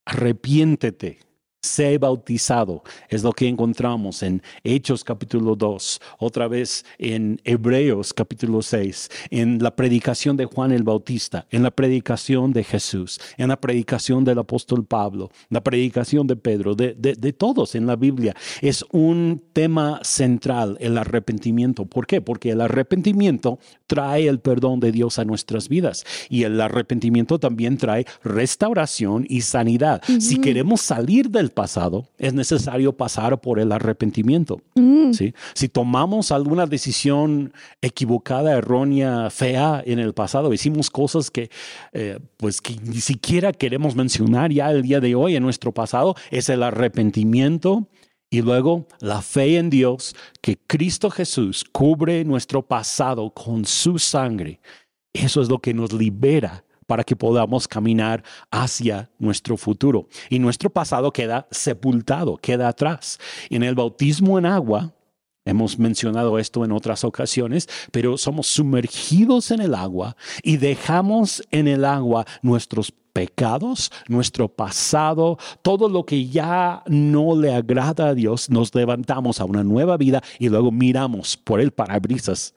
[0.04, 1.20] Arrepiéntete,
[1.66, 2.82] sé bautizado.
[3.08, 9.62] Es lo que encontramos en Hechos capítulo 2, otra vez en Hebreos capítulo 6, en
[9.62, 14.38] la predicación de Juan el Bautista, en la predicación de Jesús, en la predicación del
[14.38, 18.34] apóstol Pablo, la predicación de Pedro, de, de todos en la Biblia.
[18.62, 21.86] Es un tema central, el arrepentimiento.
[21.86, 22.20] ¿Por qué?
[22.20, 27.76] Porque el arrepentimiento trae el perdón de Dios a nuestras vidas y el arrepentimiento también
[27.76, 30.02] trae restauración y sanidad.
[30.20, 34.60] Si queremos salir del pasado, es necesario pasar por el arrepentimiento.
[34.74, 35.12] Mm.
[35.14, 35.32] ¿sí?
[35.54, 41.50] Si tomamos alguna decisión equivocada, errónea, fea en el pasado, hicimos cosas que,
[41.94, 46.14] eh, pues, que ni siquiera queremos mencionar ya el día de hoy en nuestro pasado,
[46.30, 47.88] es el arrepentimiento
[48.28, 54.60] y luego la fe en Dios, que Cristo Jesús cubre nuestro pasado con su sangre.
[55.14, 60.08] Eso es lo que nos libera para que podamos caminar hacia nuestro futuro.
[60.30, 63.18] Y nuestro pasado queda sepultado, queda atrás.
[63.50, 64.94] En el bautismo en agua,
[65.44, 71.68] hemos mencionado esto en otras ocasiones, pero somos sumergidos en el agua y dejamos en
[71.68, 78.50] el agua nuestros pecados, nuestro pasado, todo lo que ya no le agrada a Dios,
[78.50, 82.54] nos levantamos a una nueva vida y luego miramos por el parabrisas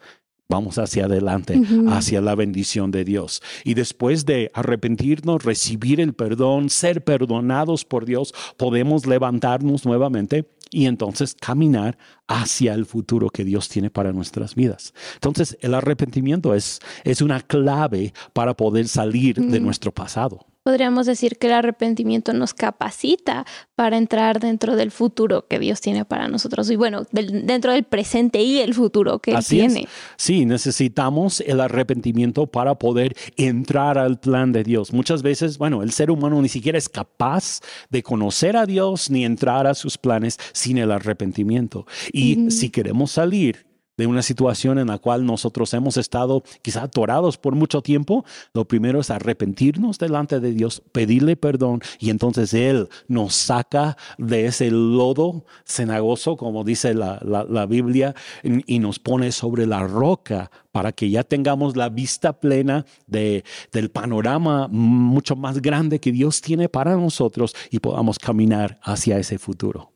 [0.49, 3.41] vamos hacia adelante, hacia la bendición de Dios.
[3.63, 10.87] Y después de arrepentirnos, recibir el perdón, ser perdonados por Dios, podemos levantarnos nuevamente y
[10.87, 14.93] entonces caminar hacia el futuro que Dios tiene para nuestras vidas.
[15.15, 21.37] Entonces, el arrepentimiento es, es una clave para poder salir de nuestro pasado podríamos decir
[21.37, 23.45] que el arrepentimiento nos capacita
[23.75, 28.41] para entrar dentro del futuro que Dios tiene para nosotros y bueno, dentro del presente
[28.41, 29.87] y el futuro que Él tiene.
[30.17, 34.93] Sí, necesitamos el arrepentimiento para poder entrar al plan de Dios.
[34.93, 39.25] Muchas veces, bueno, el ser humano ni siquiera es capaz de conocer a Dios ni
[39.25, 41.85] entrar a sus planes sin el arrepentimiento.
[42.11, 43.68] Y si queremos salir
[43.99, 48.65] de una situación en la cual nosotros hemos estado quizá atorados por mucho tiempo, lo
[48.65, 54.71] primero es arrepentirnos delante de Dios, pedirle perdón y entonces Él nos saca de ese
[54.71, 61.25] lodo cenagoso, como dice la, Biblia, y nos pone sobre la roca para que ya
[61.25, 67.53] tengamos la vista plena de, del panorama mucho más grande que Dios tiene para nosotros
[67.69, 69.91] y podamos caminar hacia ese futuro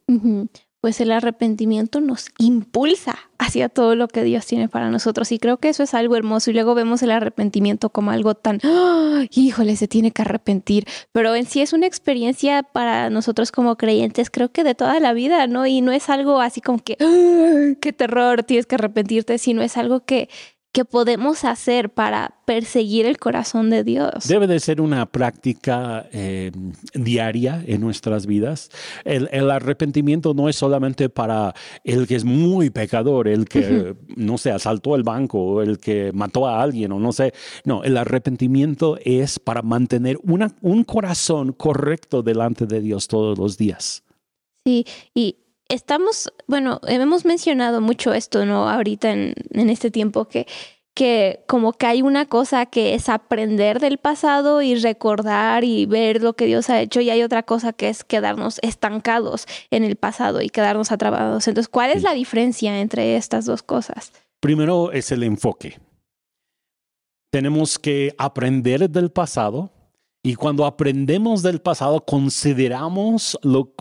[0.84, 5.32] pues el arrepentimiento nos impulsa hacia todo lo que Dios tiene para nosotros.
[5.32, 6.52] Y creo que eso es algo hermoso.
[6.52, 9.24] Y luego vemos el arrepentimiento como algo tan, ¡Ah!
[9.32, 10.86] híjole, se tiene que arrepentir.
[11.13, 15.13] Pero en sí es una experiencia para nosotros como creyentes, creo que de toda la
[15.13, 15.65] vida, ¿no?
[15.65, 17.78] Y no es algo así como que, ¡Ah!
[17.80, 20.28] qué terror, tienes que arrepentirte, sino es algo que
[20.73, 24.27] que podemos hacer para perseguir el corazón de Dios.
[24.27, 26.51] Debe de ser una práctica eh,
[26.95, 28.71] diaria en nuestras vidas.
[29.05, 34.49] El, arrepentimiento no es solamente para el que es muy pecador, el que, no sé,
[34.49, 37.33] asaltó el banco, el que mató a alguien o no sé.
[37.63, 43.59] No, el arrepentimiento es para mantener una, un corazón correcto delante de Dios todos los
[43.59, 44.03] días.
[44.65, 48.69] Sí, y estamos, bueno, hemos mencionado mucho esto, ¿no?
[48.69, 50.47] Ahorita en, en este tiempo que
[50.93, 56.21] que como que hay una cosa que es aprender del pasado y recordar y ver
[56.21, 59.95] lo que Dios ha hecho y hay otra cosa que es quedarnos estancados en el
[59.95, 61.47] pasado y quedarnos atrapados.
[61.47, 64.13] Entonces, ¿cuál es la diferencia entre estas dos cosas?
[64.39, 65.80] Primero es el enfoque.
[67.32, 69.72] Tenemos que aprender del pasado
[70.25, 73.73] y cuando aprendemos del pasado, consideramos lo,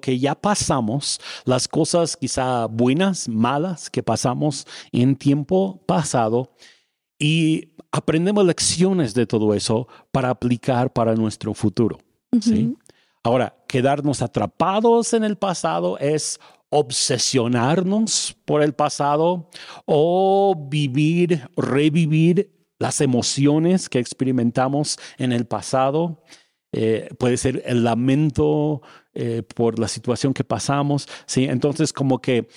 [0.00, 6.54] que ya pasamos, las cosas quizá buenas, malas que pasamos en tiempo pasado,
[7.18, 11.98] y aprendemos lecciones de todo eso para aplicar para nuestro futuro.
[12.40, 12.74] ¿sí?
[13.22, 19.50] Ahora, quedarnos atrapados en el pasado es obsesionarnos por el pasado
[19.84, 26.24] o vivir, revivir las emociones que experimentamos en el pasado.
[26.72, 28.82] Eh, puede ser el lamento
[29.14, 31.06] eh, por la situación que pasamos.
[31.26, 31.44] ¿sí?
[31.44, 32.48] Entonces, como que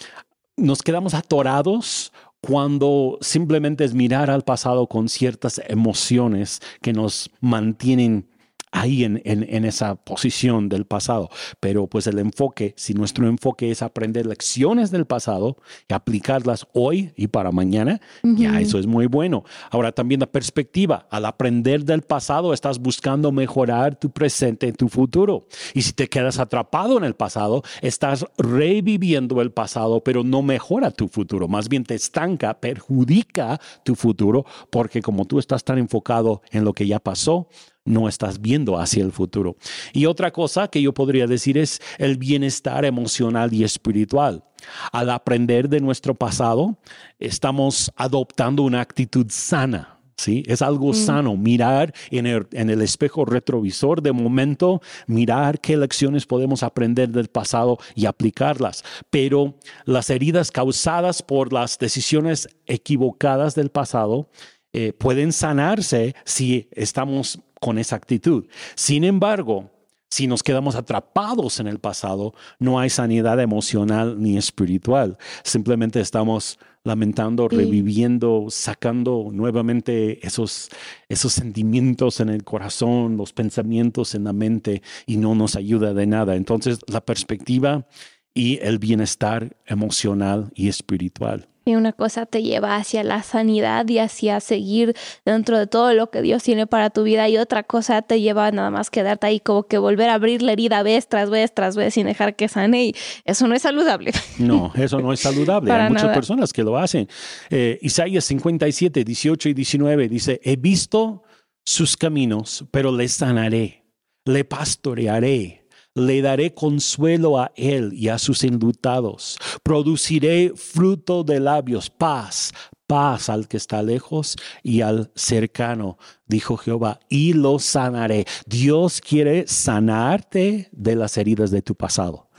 [0.55, 8.27] nos quedamos atorados cuando simplemente es mirar al pasado con ciertas emociones que nos mantienen
[8.73, 11.29] ahí en, en, esa posición del pasado.
[11.59, 15.57] Pero pues el enfoque, si nuestro enfoque es aprender lecciones del pasado
[15.87, 19.45] y aplicarlas hoy y para mañana, ya eso es muy bueno.
[19.69, 24.89] Ahora también la perspectiva, al aprender del pasado estás buscando mejorar tu presente y tu
[24.89, 25.47] futuro.
[25.75, 30.89] Y si te quedas atrapado en el pasado, estás reviviendo el pasado, pero no mejora
[30.89, 36.41] tu futuro, más bien te estanca, perjudica tu futuro, porque como tú estás tan enfocado
[36.51, 37.47] en lo que ya pasó,
[37.85, 39.57] no estás viendo hacia el futuro.
[39.93, 44.43] Y otra cosa que yo podría decir es el bienestar emocional y espiritual.
[44.91, 46.77] Al aprender de nuestro pasado,
[47.19, 49.89] estamos adoptando una actitud sana.
[50.15, 50.43] ¿Sí?
[50.45, 50.93] Es algo mm.
[50.93, 57.09] sano mirar en el, en el, espejo retrovisor de momento, mirar qué lecciones podemos aprender
[57.09, 58.83] del pasado y aplicarlas.
[59.09, 64.29] Pero las heridas causadas por las decisiones equivocadas del pasado
[64.71, 68.43] eh, pueden sanarse si estamos con esa actitud.
[68.75, 69.71] Sin embargo,
[70.09, 75.17] si nos quedamos atrapados en el pasado, no hay sanidad emocional ni espiritual.
[75.45, 80.67] Simplemente estamos lamentando, reviviendo, sacando nuevamente esos,
[81.07, 86.05] esos sentimientos en el corazón, los pensamientos en la mente y no nos ayuda de
[86.05, 86.35] nada.
[86.35, 87.87] Entonces, la perspectiva
[88.33, 91.47] y el bienestar emocional y espiritual.
[91.65, 94.95] Y una cosa te lleva hacia la sanidad y hacia seguir
[95.25, 98.51] dentro de todo lo que Dios tiene para tu vida y otra cosa te lleva
[98.51, 101.75] nada más quedarte ahí como que volver a abrir la herida vez tras vez tras
[101.75, 102.95] vez sin dejar que sane y
[103.25, 104.11] eso no es saludable.
[104.39, 105.71] No, eso no es saludable.
[105.71, 107.07] Hay muchas personas que lo hacen.
[107.49, 111.23] Eh, Isaías 57, 18 y 19 dice, he visto
[111.63, 113.85] sus caminos, pero le sanaré,
[114.25, 115.62] le pastorearé
[115.95, 119.37] le daré consuelo a él y a sus enlutados.
[119.63, 122.51] Produciré fruto de labios, paz,
[122.87, 128.25] paz al que está lejos y al cercano, dijo Jehová, y lo sanaré.
[128.45, 132.29] Dios quiere sanarte de las heridas de tu pasado.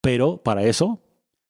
[0.00, 1.02] Pero para eso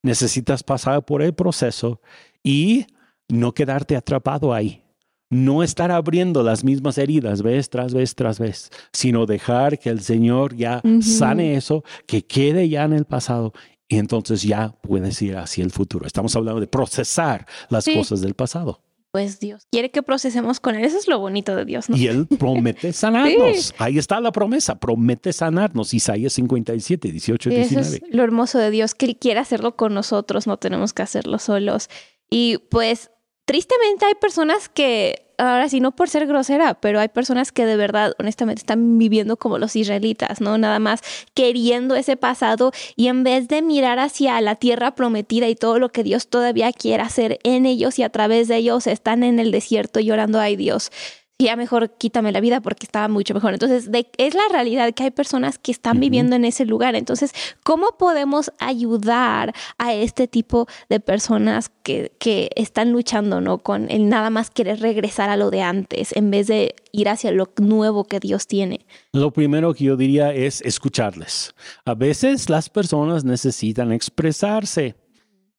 [0.03, 2.01] necesitas pasar por el proceso
[2.43, 2.87] y
[3.29, 4.88] no quedarte atrapado ahí
[5.31, 10.01] no estar abriendo las mismas heridas vez tras vez tras vez, sino dejar que el
[10.01, 13.53] Señor ya sane eso, que quede ya en el pasado
[13.89, 16.07] y entonces ya puedes ir hacia el futuro.
[16.07, 18.83] Estamos hablando de procesar las cosas del pasado.
[19.11, 20.85] Pues Dios quiere que procesemos con Él.
[20.85, 21.89] Eso es lo bonito de Dios.
[21.89, 21.97] ¿no?
[21.97, 23.75] Y Él promete sanarnos.
[23.79, 24.79] Ahí está la promesa.
[24.79, 25.95] Promete sanarnos.
[25.95, 27.87] Isaías 57, 18 y 19.
[27.87, 30.47] Eso es lo hermoso de Dios, que Él quiere hacerlo con nosotros.
[30.47, 31.89] No tenemos que hacerlo solos.
[32.29, 33.11] Y pues
[33.49, 37.79] tristemente hay personas que, ahora sí, no por ser grosera, pero hay personas que de
[37.79, 40.59] verdad, honestamente, están viviendo como los israelitas, ¿no?
[40.59, 41.01] Nada más
[41.33, 45.89] queriendo ese pasado y en vez de mirar hacia la tierra prometida y todo lo
[45.89, 49.51] que Dios todavía quiere hacer en ellos y a través de ellos, están en el
[49.51, 50.93] desierto llorando, ay Dios,
[51.39, 53.53] ya mejor quítame la vida porque estaba mucho mejor.
[53.53, 56.97] Entonces, es la realidad que hay personas que están viviendo en ese lugar.
[56.97, 57.33] Entonces,
[57.63, 63.59] ¿cómo podemos ayudar a este tipo de personas que, que están luchando, ¿no?
[63.59, 67.31] Con el nada más querer regresar a lo de antes en vez de ir hacia
[67.31, 68.87] lo nuevo que Dios tiene?
[69.13, 71.55] Lo primero que yo diría es escucharles.
[71.85, 74.97] A veces las personas necesitan expresarse.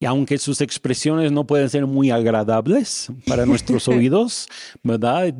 [0.02, 4.48] Y aunque sus expresiones no pueden ser muy agradables para nuestros oídos,
[4.82, 5.32] ¿verdad?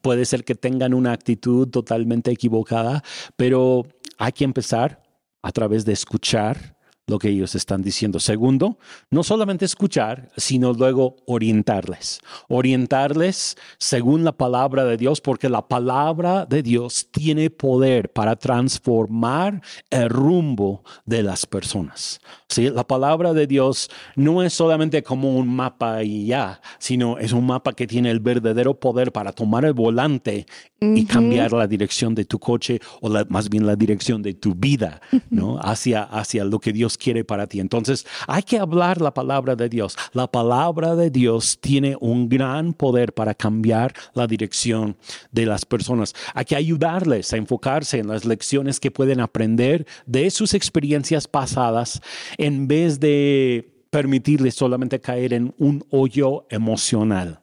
[0.00, 3.04] Puede ser que tengan una actitud totalmente equivocada,
[3.36, 3.86] pero
[4.16, 5.02] hay que empezar
[5.42, 8.18] a través de escuchar lo que ellos están diciendo.
[8.18, 8.78] Segundo,
[9.10, 12.20] no solamente escuchar, sino luego orientarles.
[12.48, 19.62] Orientarles según la palabra de Dios, porque la palabra de Dios tiene poder para transformar
[19.90, 22.20] el rumbo de las personas.
[22.48, 22.70] ¿Sí?
[22.70, 27.44] La palabra de Dios no es solamente como un mapa y ya, sino es un
[27.44, 30.46] mapa que tiene el verdadero poder para tomar el volante
[30.80, 35.00] y cambiar la dirección de tu coche o más bien la dirección de tu vida,
[35.30, 35.58] ¿no?
[35.58, 37.60] Hacia, hacia lo que Dios quiere para ti.
[37.60, 39.96] Entonces, hay que hablar la palabra de Dios.
[40.12, 44.96] La palabra de Dios tiene un gran poder para cambiar la dirección
[45.32, 46.14] de las personas.
[46.34, 52.00] Hay que ayudarles a enfocarse en las lecciones que pueden aprender de sus experiencias pasadas
[52.36, 57.40] en vez de permitirles solamente caer en un hoyo emocional.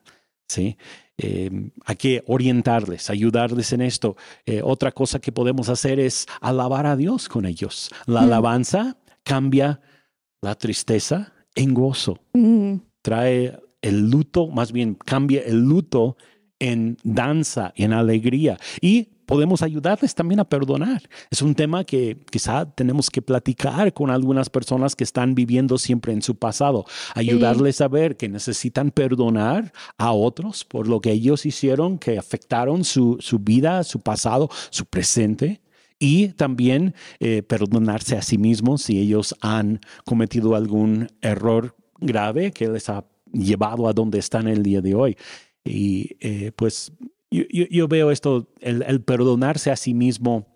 [0.48, 0.76] ¿sí?
[1.16, 4.16] Eh, hay que orientarles, ayudarles en esto.
[4.46, 7.90] Eh, otra cosa que podemos hacer es alabar a Dios con ellos.
[8.06, 9.80] La alabanza cambia
[10.40, 12.20] la tristeza en gozo.
[13.02, 16.16] Trae el luto, más bien cambia el luto
[16.64, 18.58] en danza, en alegría.
[18.80, 21.02] Y podemos ayudarles también a perdonar.
[21.30, 26.14] Es un tema que quizá tenemos que platicar con algunas personas que están viviendo siempre
[26.14, 26.86] en su pasado.
[27.14, 32.84] Ayudarles a ver que necesitan perdonar a otros por lo que ellos hicieron, que afectaron
[32.84, 35.60] su, su vida, su pasado, su presente
[35.98, 42.68] y también eh, perdonarse a sí mismos si ellos han cometido algún error grave que
[42.68, 43.04] les ha
[43.34, 45.16] llevado a donde están el día de hoy.
[45.64, 46.92] Y eh, pues
[47.30, 50.46] yo, veo esto, el, perdonarse a sí mismo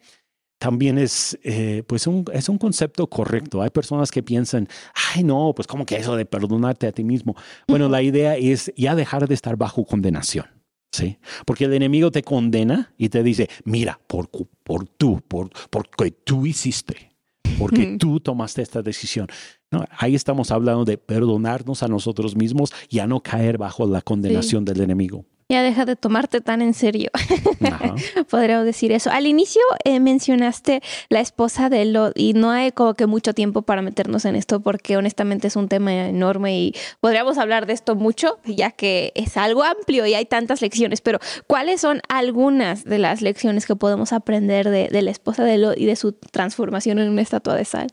[0.58, 3.62] también es, eh, pues un, es un concepto correcto.
[3.62, 4.68] Hay personas que piensan,
[5.14, 7.36] ay no, pues como que eso de perdonarte a ti mismo.
[7.68, 10.46] Bueno, la idea es ya dejar de estar bajo condenación.
[10.90, 16.10] Sí, porque el enemigo te condena y te dice, mira, por, por tú, por, porque
[16.10, 17.12] tú hiciste,
[17.58, 19.28] porque tú tomaste esta decisión.
[19.70, 24.00] No, ahí estamos hablando de perdonarnos a nosotros mismos y a no caer bajo la
[24.00, 27.10] condenación del enemigo ya deja de tomarte tan en serio.
[28.30, 29.10] Podríamos decir eso.
[29.10, 33.62] Al inicio eh, mencionaste la esposa de Lot y no hay como que mucho tiempo
[33.62, 37.96] para meternos en esto porque honestamente es un tema enorme y podríamos hablar de esto
[37.96, 42.98] mucho ya que es algo amplio y hay tantas lecciones, pero ¿cuáles son algunas de
[42.98, 46.98] las lecciones que podemos aprender de, de la esposa de Lot y de su transformación
[46.98, 47.88] en una estatua de sal?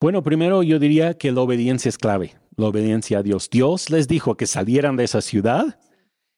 [0.00, 3.48] Bueno, primero yo diría que la obediencia es clave, la obediencia a Dios.
[3.48, 5.78] Dios les dijo que salieran de esa ciudad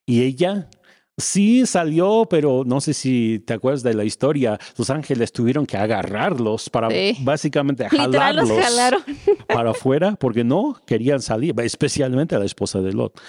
[0.07, 0.69] y ella
[1.17, 4.59] sí salió, pero no sé si te acuerdas de la historia.
[4.77, 6.89] Los ángeles tuvieron que agarrarlos para
[7.21, 8.49] básicamente jalarlos
[9.49, 13.21] para afuera porque no querían salir, especialmente la esposa de Lot.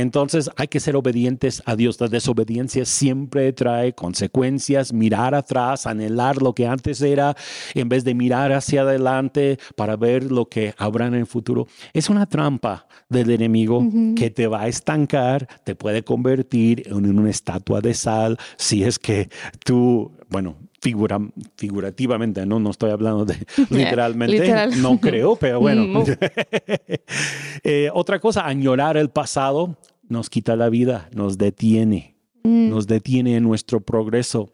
[0.00, 2.00] Entonces hay que ser obedientes a Dios.
[2.00, 7.36] La desobediencia siempre trae consecuencias, mirar atrás, anhelar lo que antes era,
[7.74, 11.68] en vez de mirar hacia adelante para ver lo que habrá en el futuro.
[11.92, 13.86] Es una trampa del enemigo
[14.16, 18.98] que te va a estancar, te puede convertir en una estatua de sal si es
[18.98, 19.28] que
[19.64, 21.18] tú, bueno, figura,
[21.56, 22.60] figurativamente, ¿no?
[22.60, 23.36] No estoy hablando de
[23.70, 26.04] literalmente, no creo, pero bueno.
[27.66, 32.68] Eh, otra cosa, añorar el pasado nos quita la vida, nos detiene, mm.
[32.68, 34.50] nos detiene en nuestro progreso.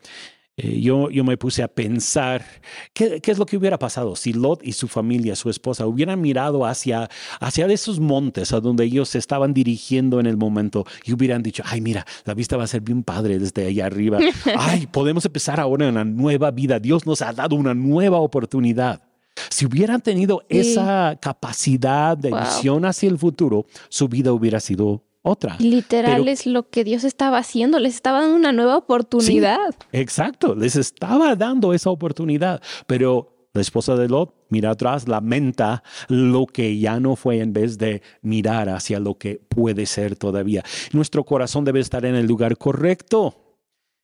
[0.62, 2.44] Eh, yo, yo me puse a pensar
[2.92, 6.20] ¿qué, qué, es lo que hubiera pasado si Lot y su familia, su esposa, hubieran
[6.20, 7.08] mirado hacia,
[7.40, 11.62] hacia esos montes a donde ellos se estaban dirigiendo en el momento y hubieran dicho,
[11.64, 14.18] ay, mira, la vista va a ser bien padre desde allá arriba.
[14.58, 16.78] Ay, podemos empezar ahora una nueva vida.
[16.78, 19.02] Dios nos ha dado una nueva oportunidad.
[19.48, 25.56] Si hubieran tenido esa capacidad de visión hacia el futuro, su vida hubiera sido otra.
[25.58, 29.74] Literal es lo que Dios estaba haciendo, les estaba dando una nueva oportunidad.
[29.92, 36.46] exacto, les estaba dando esa oportunidad, pero la esposa de Lot mira atrás, lamenta lo
[36.46, 40.62] que ya no fue en vez de mirar hacia lo que puede ser todavía.
[40.92, 43.49] Nuestro corazón debe estar en el lugar correcto,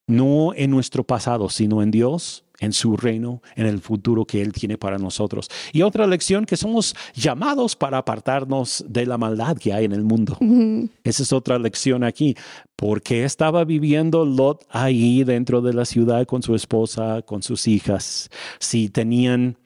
[0.06, 4.52] no en nuestro pasado, sino en Dios en su reino, en el futuro que Él
[4.52, 5.48] tiene para nosotros.
[5.72, 10.02] Y otra lección, que somos llamados para apartarnos de la maldad que hay en el
[10.02, 10.38] mundo.
[11.04, 12.36] Esa es otra lección aquí.
[12.76, 18.28] porque estaba viviendo Lot ahí dentro de la ciudad con su esposa, con sus hijas?
[18.58, 19.56] Si tenían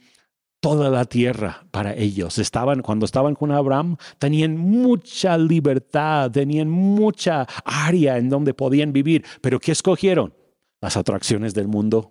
[0.61, 2.39] toda la tierra para ellos.
[2.39, 9.25] Estaban, cuando estaban con Abraham, tenían mucha libertad, tenían mucha área en donde podían vivir.
[9.41, 10.35] Pero ¿qué escogieron?
[10.81, 12.11] las atracciones del mundo,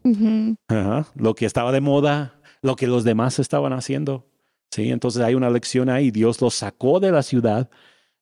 [1.16, 4.28] lo que estaba de moda, lo que los demás estaban haciendo.
[4.72, 6.12] Sí, entonces hay una lección ahí.
[6.12, 7.70] Dios los sacó de la ciudad.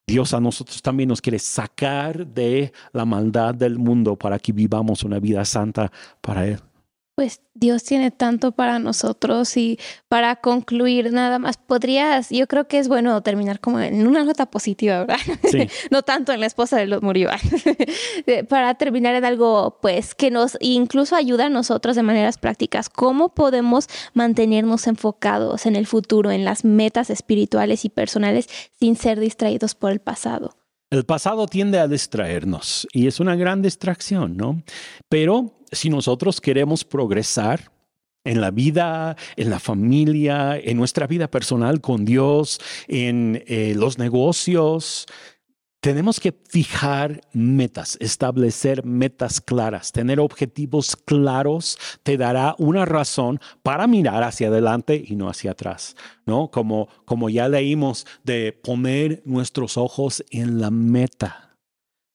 [0.08, 5.04] Dios a nosotros también nos quiere sacar de la maldad del mundo para que vivamos
[5.04, 6.62] una vida santa para Él
[7.18, 12.78] pues Dios tiene tanto para nosotros y para concluir nada más, podrías, yo creo que
[12.78, 15.18] es bueno terminar como en una nota positiva, ¿verdad?
[15.50, 15.68] Sí.
[15.90, 17.32] no tanto en la esposa de los murió,
[18.50, 23.34] para terminar en algo pues que nos incluso ayuda a nosotros de maneras prácticas, cómo
[23.34, 28.48] podemos mantenernos enfocados en el futuro, en las metas espirituales y personales
[28.80, 30.56] sin ser distraídos por el pasado.
[30.92, 34.62] El pasado tiende a distraernos y es una gran distracción, ¿no?
[35.10, 37.72] Pero si nosotros queremos progresar
[38.24, 43.98] en la vida, en la familia, en nuestra vida personal con Dios, en eh, los
[43.98, 45.08] negocios,
[45.80, 53.88] tenemos que fijar metas, establecer metas claras, tener objetivos claros te dará una razón para
[53.88, 55.96] mirar hacia adelante y no hacia atrás,
[56.26, 56.50] ¿no?
[56.50, 61.47] Como, como ya leímos de poner nuestros ojos en la meta.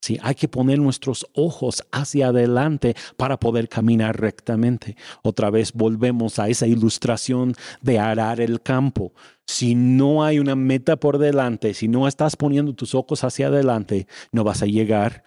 [0.03, 4.97] Sí, hay que poner nuestros ojos hacia adelante para poder caminar rectamente.
[5.21, 9.13] Otra vez volvemos a esa ilustración de arar el campo.
[9.47, 14.05] Si no hay una meta por delante, si no estás poniendo tus ojos hacia adelante,
[14.33, 15.23] no vas a llegar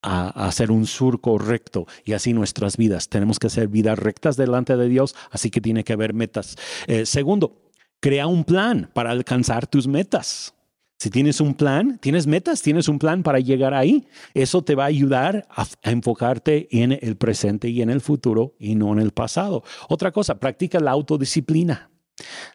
[0.00, 3.10] a, hacer un surco recto y así nuestras vidas.
[3.10, 6.56] Tenemos que hacer vidas rectas delante de Dios, así que tiene que haber metas.
[6.86, 7.60] Eh, segundo,
[8.00, 10.54] crea un plan para alcanzar tus metas.
[10.98, 14.84] Si tienes un plan, tienes metas, tienes un plan para llegar ahí, eso te va
[14.84, 19.10] a ayudar a, enfocarte en el presente y en el futuro y no en el
[19.10, 19.64] pasado.
[19.88, 21.90] Otra cosa, practica la autodisciplina.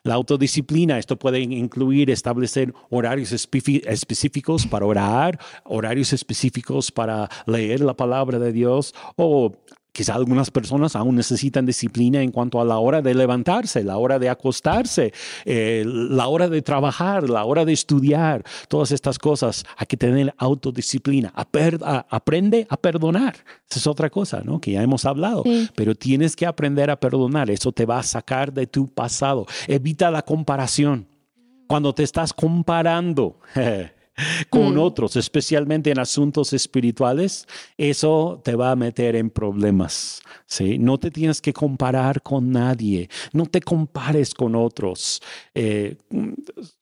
[0.04, 7.94] La autodisciplina, esto puede incluir establecer horarios específicos para orar, horarios específicos para leer la
[7.94, 9.52] palabra de Dios o
[9.92, 14.20] Quizá algunas personas aún necesitan disciplina en cuanto a la hora de levantarse, la hora
[14.20, 15.14] de acostarse,
[15.46, 19.66] eh, la hora de trabajar, la hora de estudiar, todas estas cosas.
[19.78, 21.34] Hay que tener autodisciplina.
[21.36, 23.36] aprende a perdonar.
[23.70, 24.62] Esa es otra cosa, ¿no?
[24.62, 25.44] Que ya hemos hablado.
[25.76, 27.50] Pero tienes que aprender a perdonar.
[27.50, 29.46] Eso te va a sacar de tu pasado.
[29.68, 31.08] Evita la comparación.
[31.68, 33.40] Cuando te estás comparando.
[34.50, 34.80] con mm.
[34.80, 37.48] otros, especialmente en asuntos espirituales,
[37.78, 40.22] eso te va a meter en problemas.
[40.46, 40.78] ¿sí?
[40.80, 45.22] No te tienes que comparar con nadie, no te compares con otros.
[45.54, 45.98] Eh,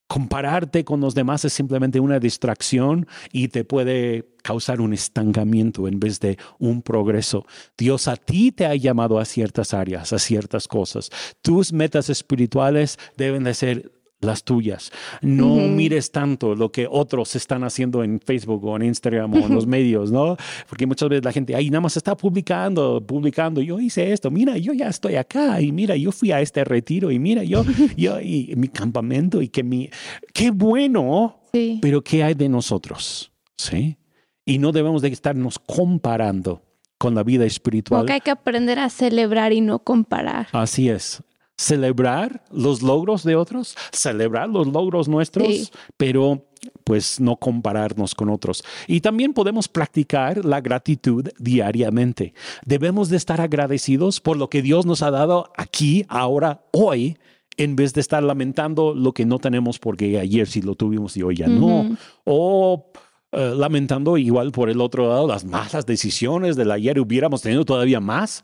[0.07, 5.99] compararte con los demás es simplemente una distracción y te puede causar un estancamiento en
[5.99, 7.45] vez de un progreso.
[7.77, 11.09] Dios a ti te ha llamado a ciertas áreas, a ciertas cosas.
[11.41, 14.91] Tus metas espirituales deben de ser las tuyas.
[15.21, 19.53] No mires tanto lo que otros están haciendo en Facebook o en Instagram o en
[19.53, 20.37] los medios, ¿no?
[20.67, 24.57] Porque muchas veces la gente ahí nada más está publicando, publicando, yo hice esto, mira,
[24.57, 27.63] yo ya estoy acá y mira, yo fui a este retiro y mira, yo,
[27.97, 29.89] yo y mi campamento y que mi,
[30.33, 31.39] qué bueno,
[31.81, 33.31] pero ¿qué hay de nosotros?
[33.55, 33.97] ¿Sí?
[34.45, 36.61] Y no debemos de estarnos comparando
[36.97, 38.01] con la vida espiritual.
[38.01, 40.47] Porque hay que aprender a celebrar y no comparar.
[40.51, 41.21] Así es
[41.57, 46.45] celebrar los logros de otros, celebrar los logros nuestros, pero
[46.83, 48.63] pues no compararnos con otros.
[48.87, 52.33] Y también podemos practicar la gratitud diariamente.
[52.65, 57.17] Debemos de estar agradecidos por lo que Dios nos ha dado aquí, ahora, hoy,
[57.57, 61.23] en vez de estar lamentando lo que no tenemos porque ayer sí lo tuvimos y
[61.23, 61.97] hoy ya no.
[62.23, 62.91] O
[63.31, 67.99] eh, lamentando igual por el otro lado las malas decisiones del ayer hubiéramos tenido todavía
[67.99, 68.43] más.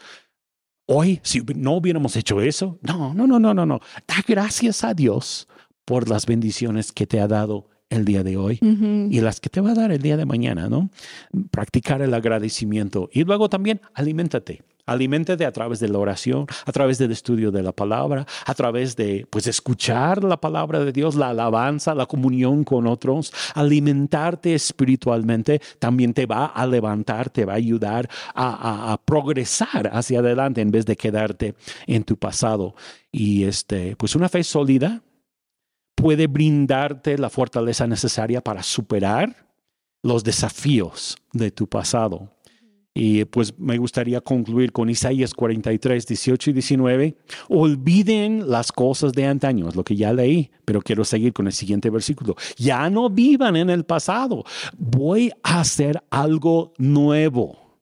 [0.85, 3.79] Hoy, si no hubiéramos hecho eso, no, no, no, no, no, no.
[4.07, 5.47] Da gracias a Dios
[5.85, 9.61] por las bendiciones que te ha dado el día de hoy y las que te
[9.61, 10.89] va a dar el día de mañana, ¿no?
[11.51, 14.63] Practicar el agradecimiento y luego también aliméntate.
[14.85, 18.95] Aliméntate a través de la oración, a través del estudio de la palabra, a través
[18.95, 25.61] de pues escuchar la palabra de Dios, la alabanza, la comunión con otros, alimentarte espiritualmente
[25.79, 30.71] también te va a levantar, te va a ayudar a, a progresar hacia adelante en
[30.71, 31.55] vez de quedarte
[31.87, 32.75] en tu pasado.
[33.11, 35.01] Y este, pues una fe sólida
[35.95, 39.47] puede brindarte la fortaleza necesaria para superar
[40.01, 42.29] los desafíos de tu pasado.
[42.95, 47.17] Y pues me gustaría concluir con Isaías 43, 18 y 19.
[47.49, 51.53] Olviden las cosas de antaño, es lo que ya leí, pero quiero seguir con el
[51.53, 52.35] siguiente versículo.
[52.55, 54.43] Ya no vivan en el pasado.
[54.77, 57.79] Voy a hacer algo nuevo.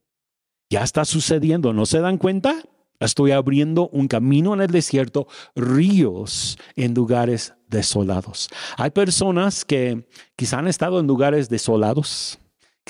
[0.70, 2.56] Ya está sucediendo, ¿no se dan cuenta?
[3.02, 8.48] Estoy abriendo un camino en el desierto, ríos en lugares desolados.
[8.78, 12.40] Hay personas que quizá han estado en lugares desolados,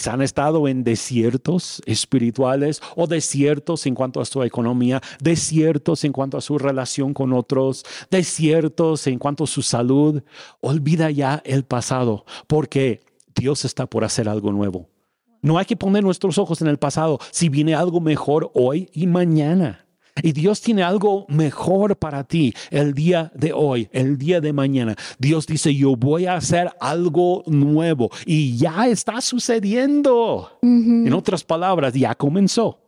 [0.10, 6.38] han estado en desiertos espirituales o desiertos en cuanto a su economía, desiertos en cuanto
[6.38, 10.24] a su relación con otros, desiertos en cuanto a su salud.
[10.62, 13.02] Olvida ya el pasado porque
[13.36, 14.90] Dios está por hacer algo nuevo.
[15.42, 19.08] No hay que poner nuestros ojos en el pasado si viene algo mejor hoy y
[19.08, 19.86] mañana.
[20.22, 24.96] Y Dios tiene algo mejor para ti el día de hoy, el día de mañana.
[25.18, 30.60] Dios dice, yo voy a hacer algo nuevo y ya está sucediendo.
[30.62, 32.80] En otras palabras, ya comenzó.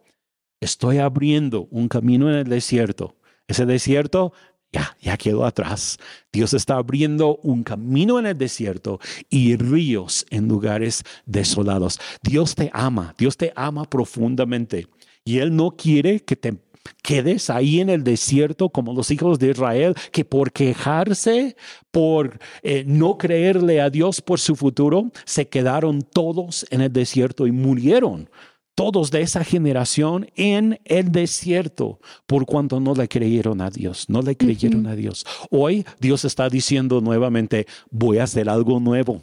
[0.59, 3.15] Estoy abriendo un camino en el desierto.
[3.47, 4.34] Ese desierto
[4.71, 5.97] ya, ya quedó atrás.
[6.32, 8.99] Dios está abriendo un camino en el desierto
[9.30, 11.99] y ríos en lugares desolados.
[12.24, 14.88] Dios te ama, Dios te ama profundamente
[15.24, 16.57] y Él no quiere que te
[17.01, 21.55] quedes ahí en el desierto como los hijos de Israel, que por quejarse,
[21.91, 27.47] por eh, no creerle a Dios por su futuro, se quedaron todos en el desierto
[27.47, 28.29] y murieron.
[28.75, 34.23] Todos de esa generación en el desierto, por cuanto no le creyeron a Dios, no
[34.23, 35.27] le creyeron a Dios.
[35.51, 39.21] Hoy Dios está diciendo nuevamente, voy a hacer algo nuevo.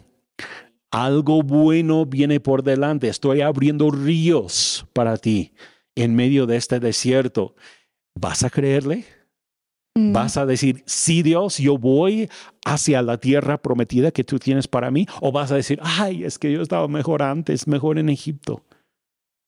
[0.89, 3.09] Algo bueno viene por delante.
[3.09, 5.51] Estoy abriendo ríos para ti
[5.95, 7.55] en medio de este desierto,
[8.15, 9.05] ¿vas a creerle?
[9.95, 10.13] Mm.
[10.13, 12.29] ¿Vas a decir, sí Dios, yo voy
[12.65, 15.05] hacia la tierra prometida que tú tienes para mí?
[15.19, 18.63] ¿O vas a decir, ay, es que yo estaba mejor antes, mejor en Egipto?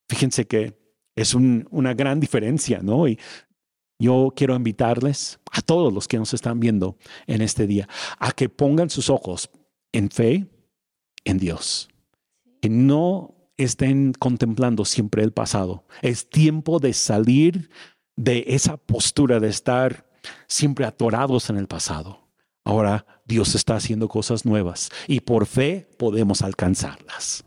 [0.10, 0.78] Fíjense que
[1.16, 3.08] es una gran diferencia, ¿no?
[3.08, 3.20] Y
[4.00, 7.88] yo quiero invitarles a todos los que nos están viendo en este día
[8.20, 9.50] a que pongan sus ojos
[9.94, 10.48] en fe
[11.24, 11.90] en Dios.
[12.62, 15.86] Que no estén contemplando siempre el pasado.
[16.02, 17.70] Es tiempo de salir
[18.16, 20.06] de esa postura de estar
[20.48, 22.28] siempre atorados en el pasado.
[22.64, 27.46] Ahora Dios está haciendo cosas nuevas y por fe podemos alcanzarlas.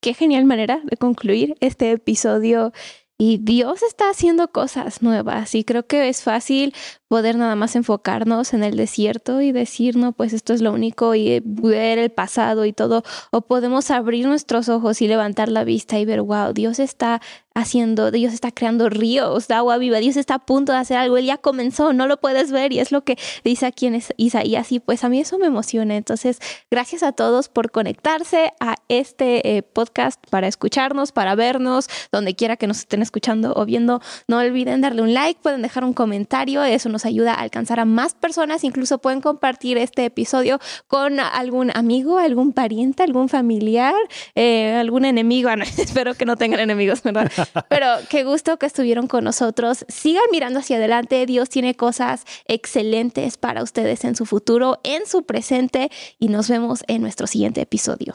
[0.00, 2.72] Qué genial manera de concluir este episodio
[3.18, 6.74] y Dios está haciendo cosas nuevas y creo que es fácil
[7.08, 11.14] poder nada más enfocarnos en el desierto y decir, no, pues esto es lo único
[11.14, 15.98] y ver el pasado y todo, o podemos abrir nuestros ojos y levantar la vista
[15.98, 17.22] y ver, wow, Dios está
[17.56, 21.16] haciendo, Dios está creando ríos de agua viva, Dios está a punto de hacer algo,
[21.16, 24.72] Él ya comenzó, no lo puedes ver y es lo que dice aquí en Isaías
[24.72, 25.96] y pues a mí eso me emociona.
[25.96, 26.38] Entonces,
[26.70, 32.58] gracias a todos por conectarse a este eh, podcast para escucharnos, para vernos, donde quiera
[32.58, 36.62] que nos estén escuchando o viendo, no olviden darle un like, pueden dejar un comentario,
[36.62, 41.70] eso nos ayuda a alcanzar a más personas, incluso pueden compartir este episodio con algún
[41.74, 43.94] amigo, algún pariente, algún familiar,
[44.34, 47.30] eh, algún enemigo, ah, espero que no tengan enemigos, ¿verdad?
[47.68, 49.84] Pero qué gusto que estuvieron con nosotros.
[49.88, 51.26] Sigan mirando hacia adelante.
[51.26, 56.84] Dios tiene cosas excelentes para ustedes en su futuro, en su presente y nos vemos
[56.88, 58.14] en nuestro siguiente episodio.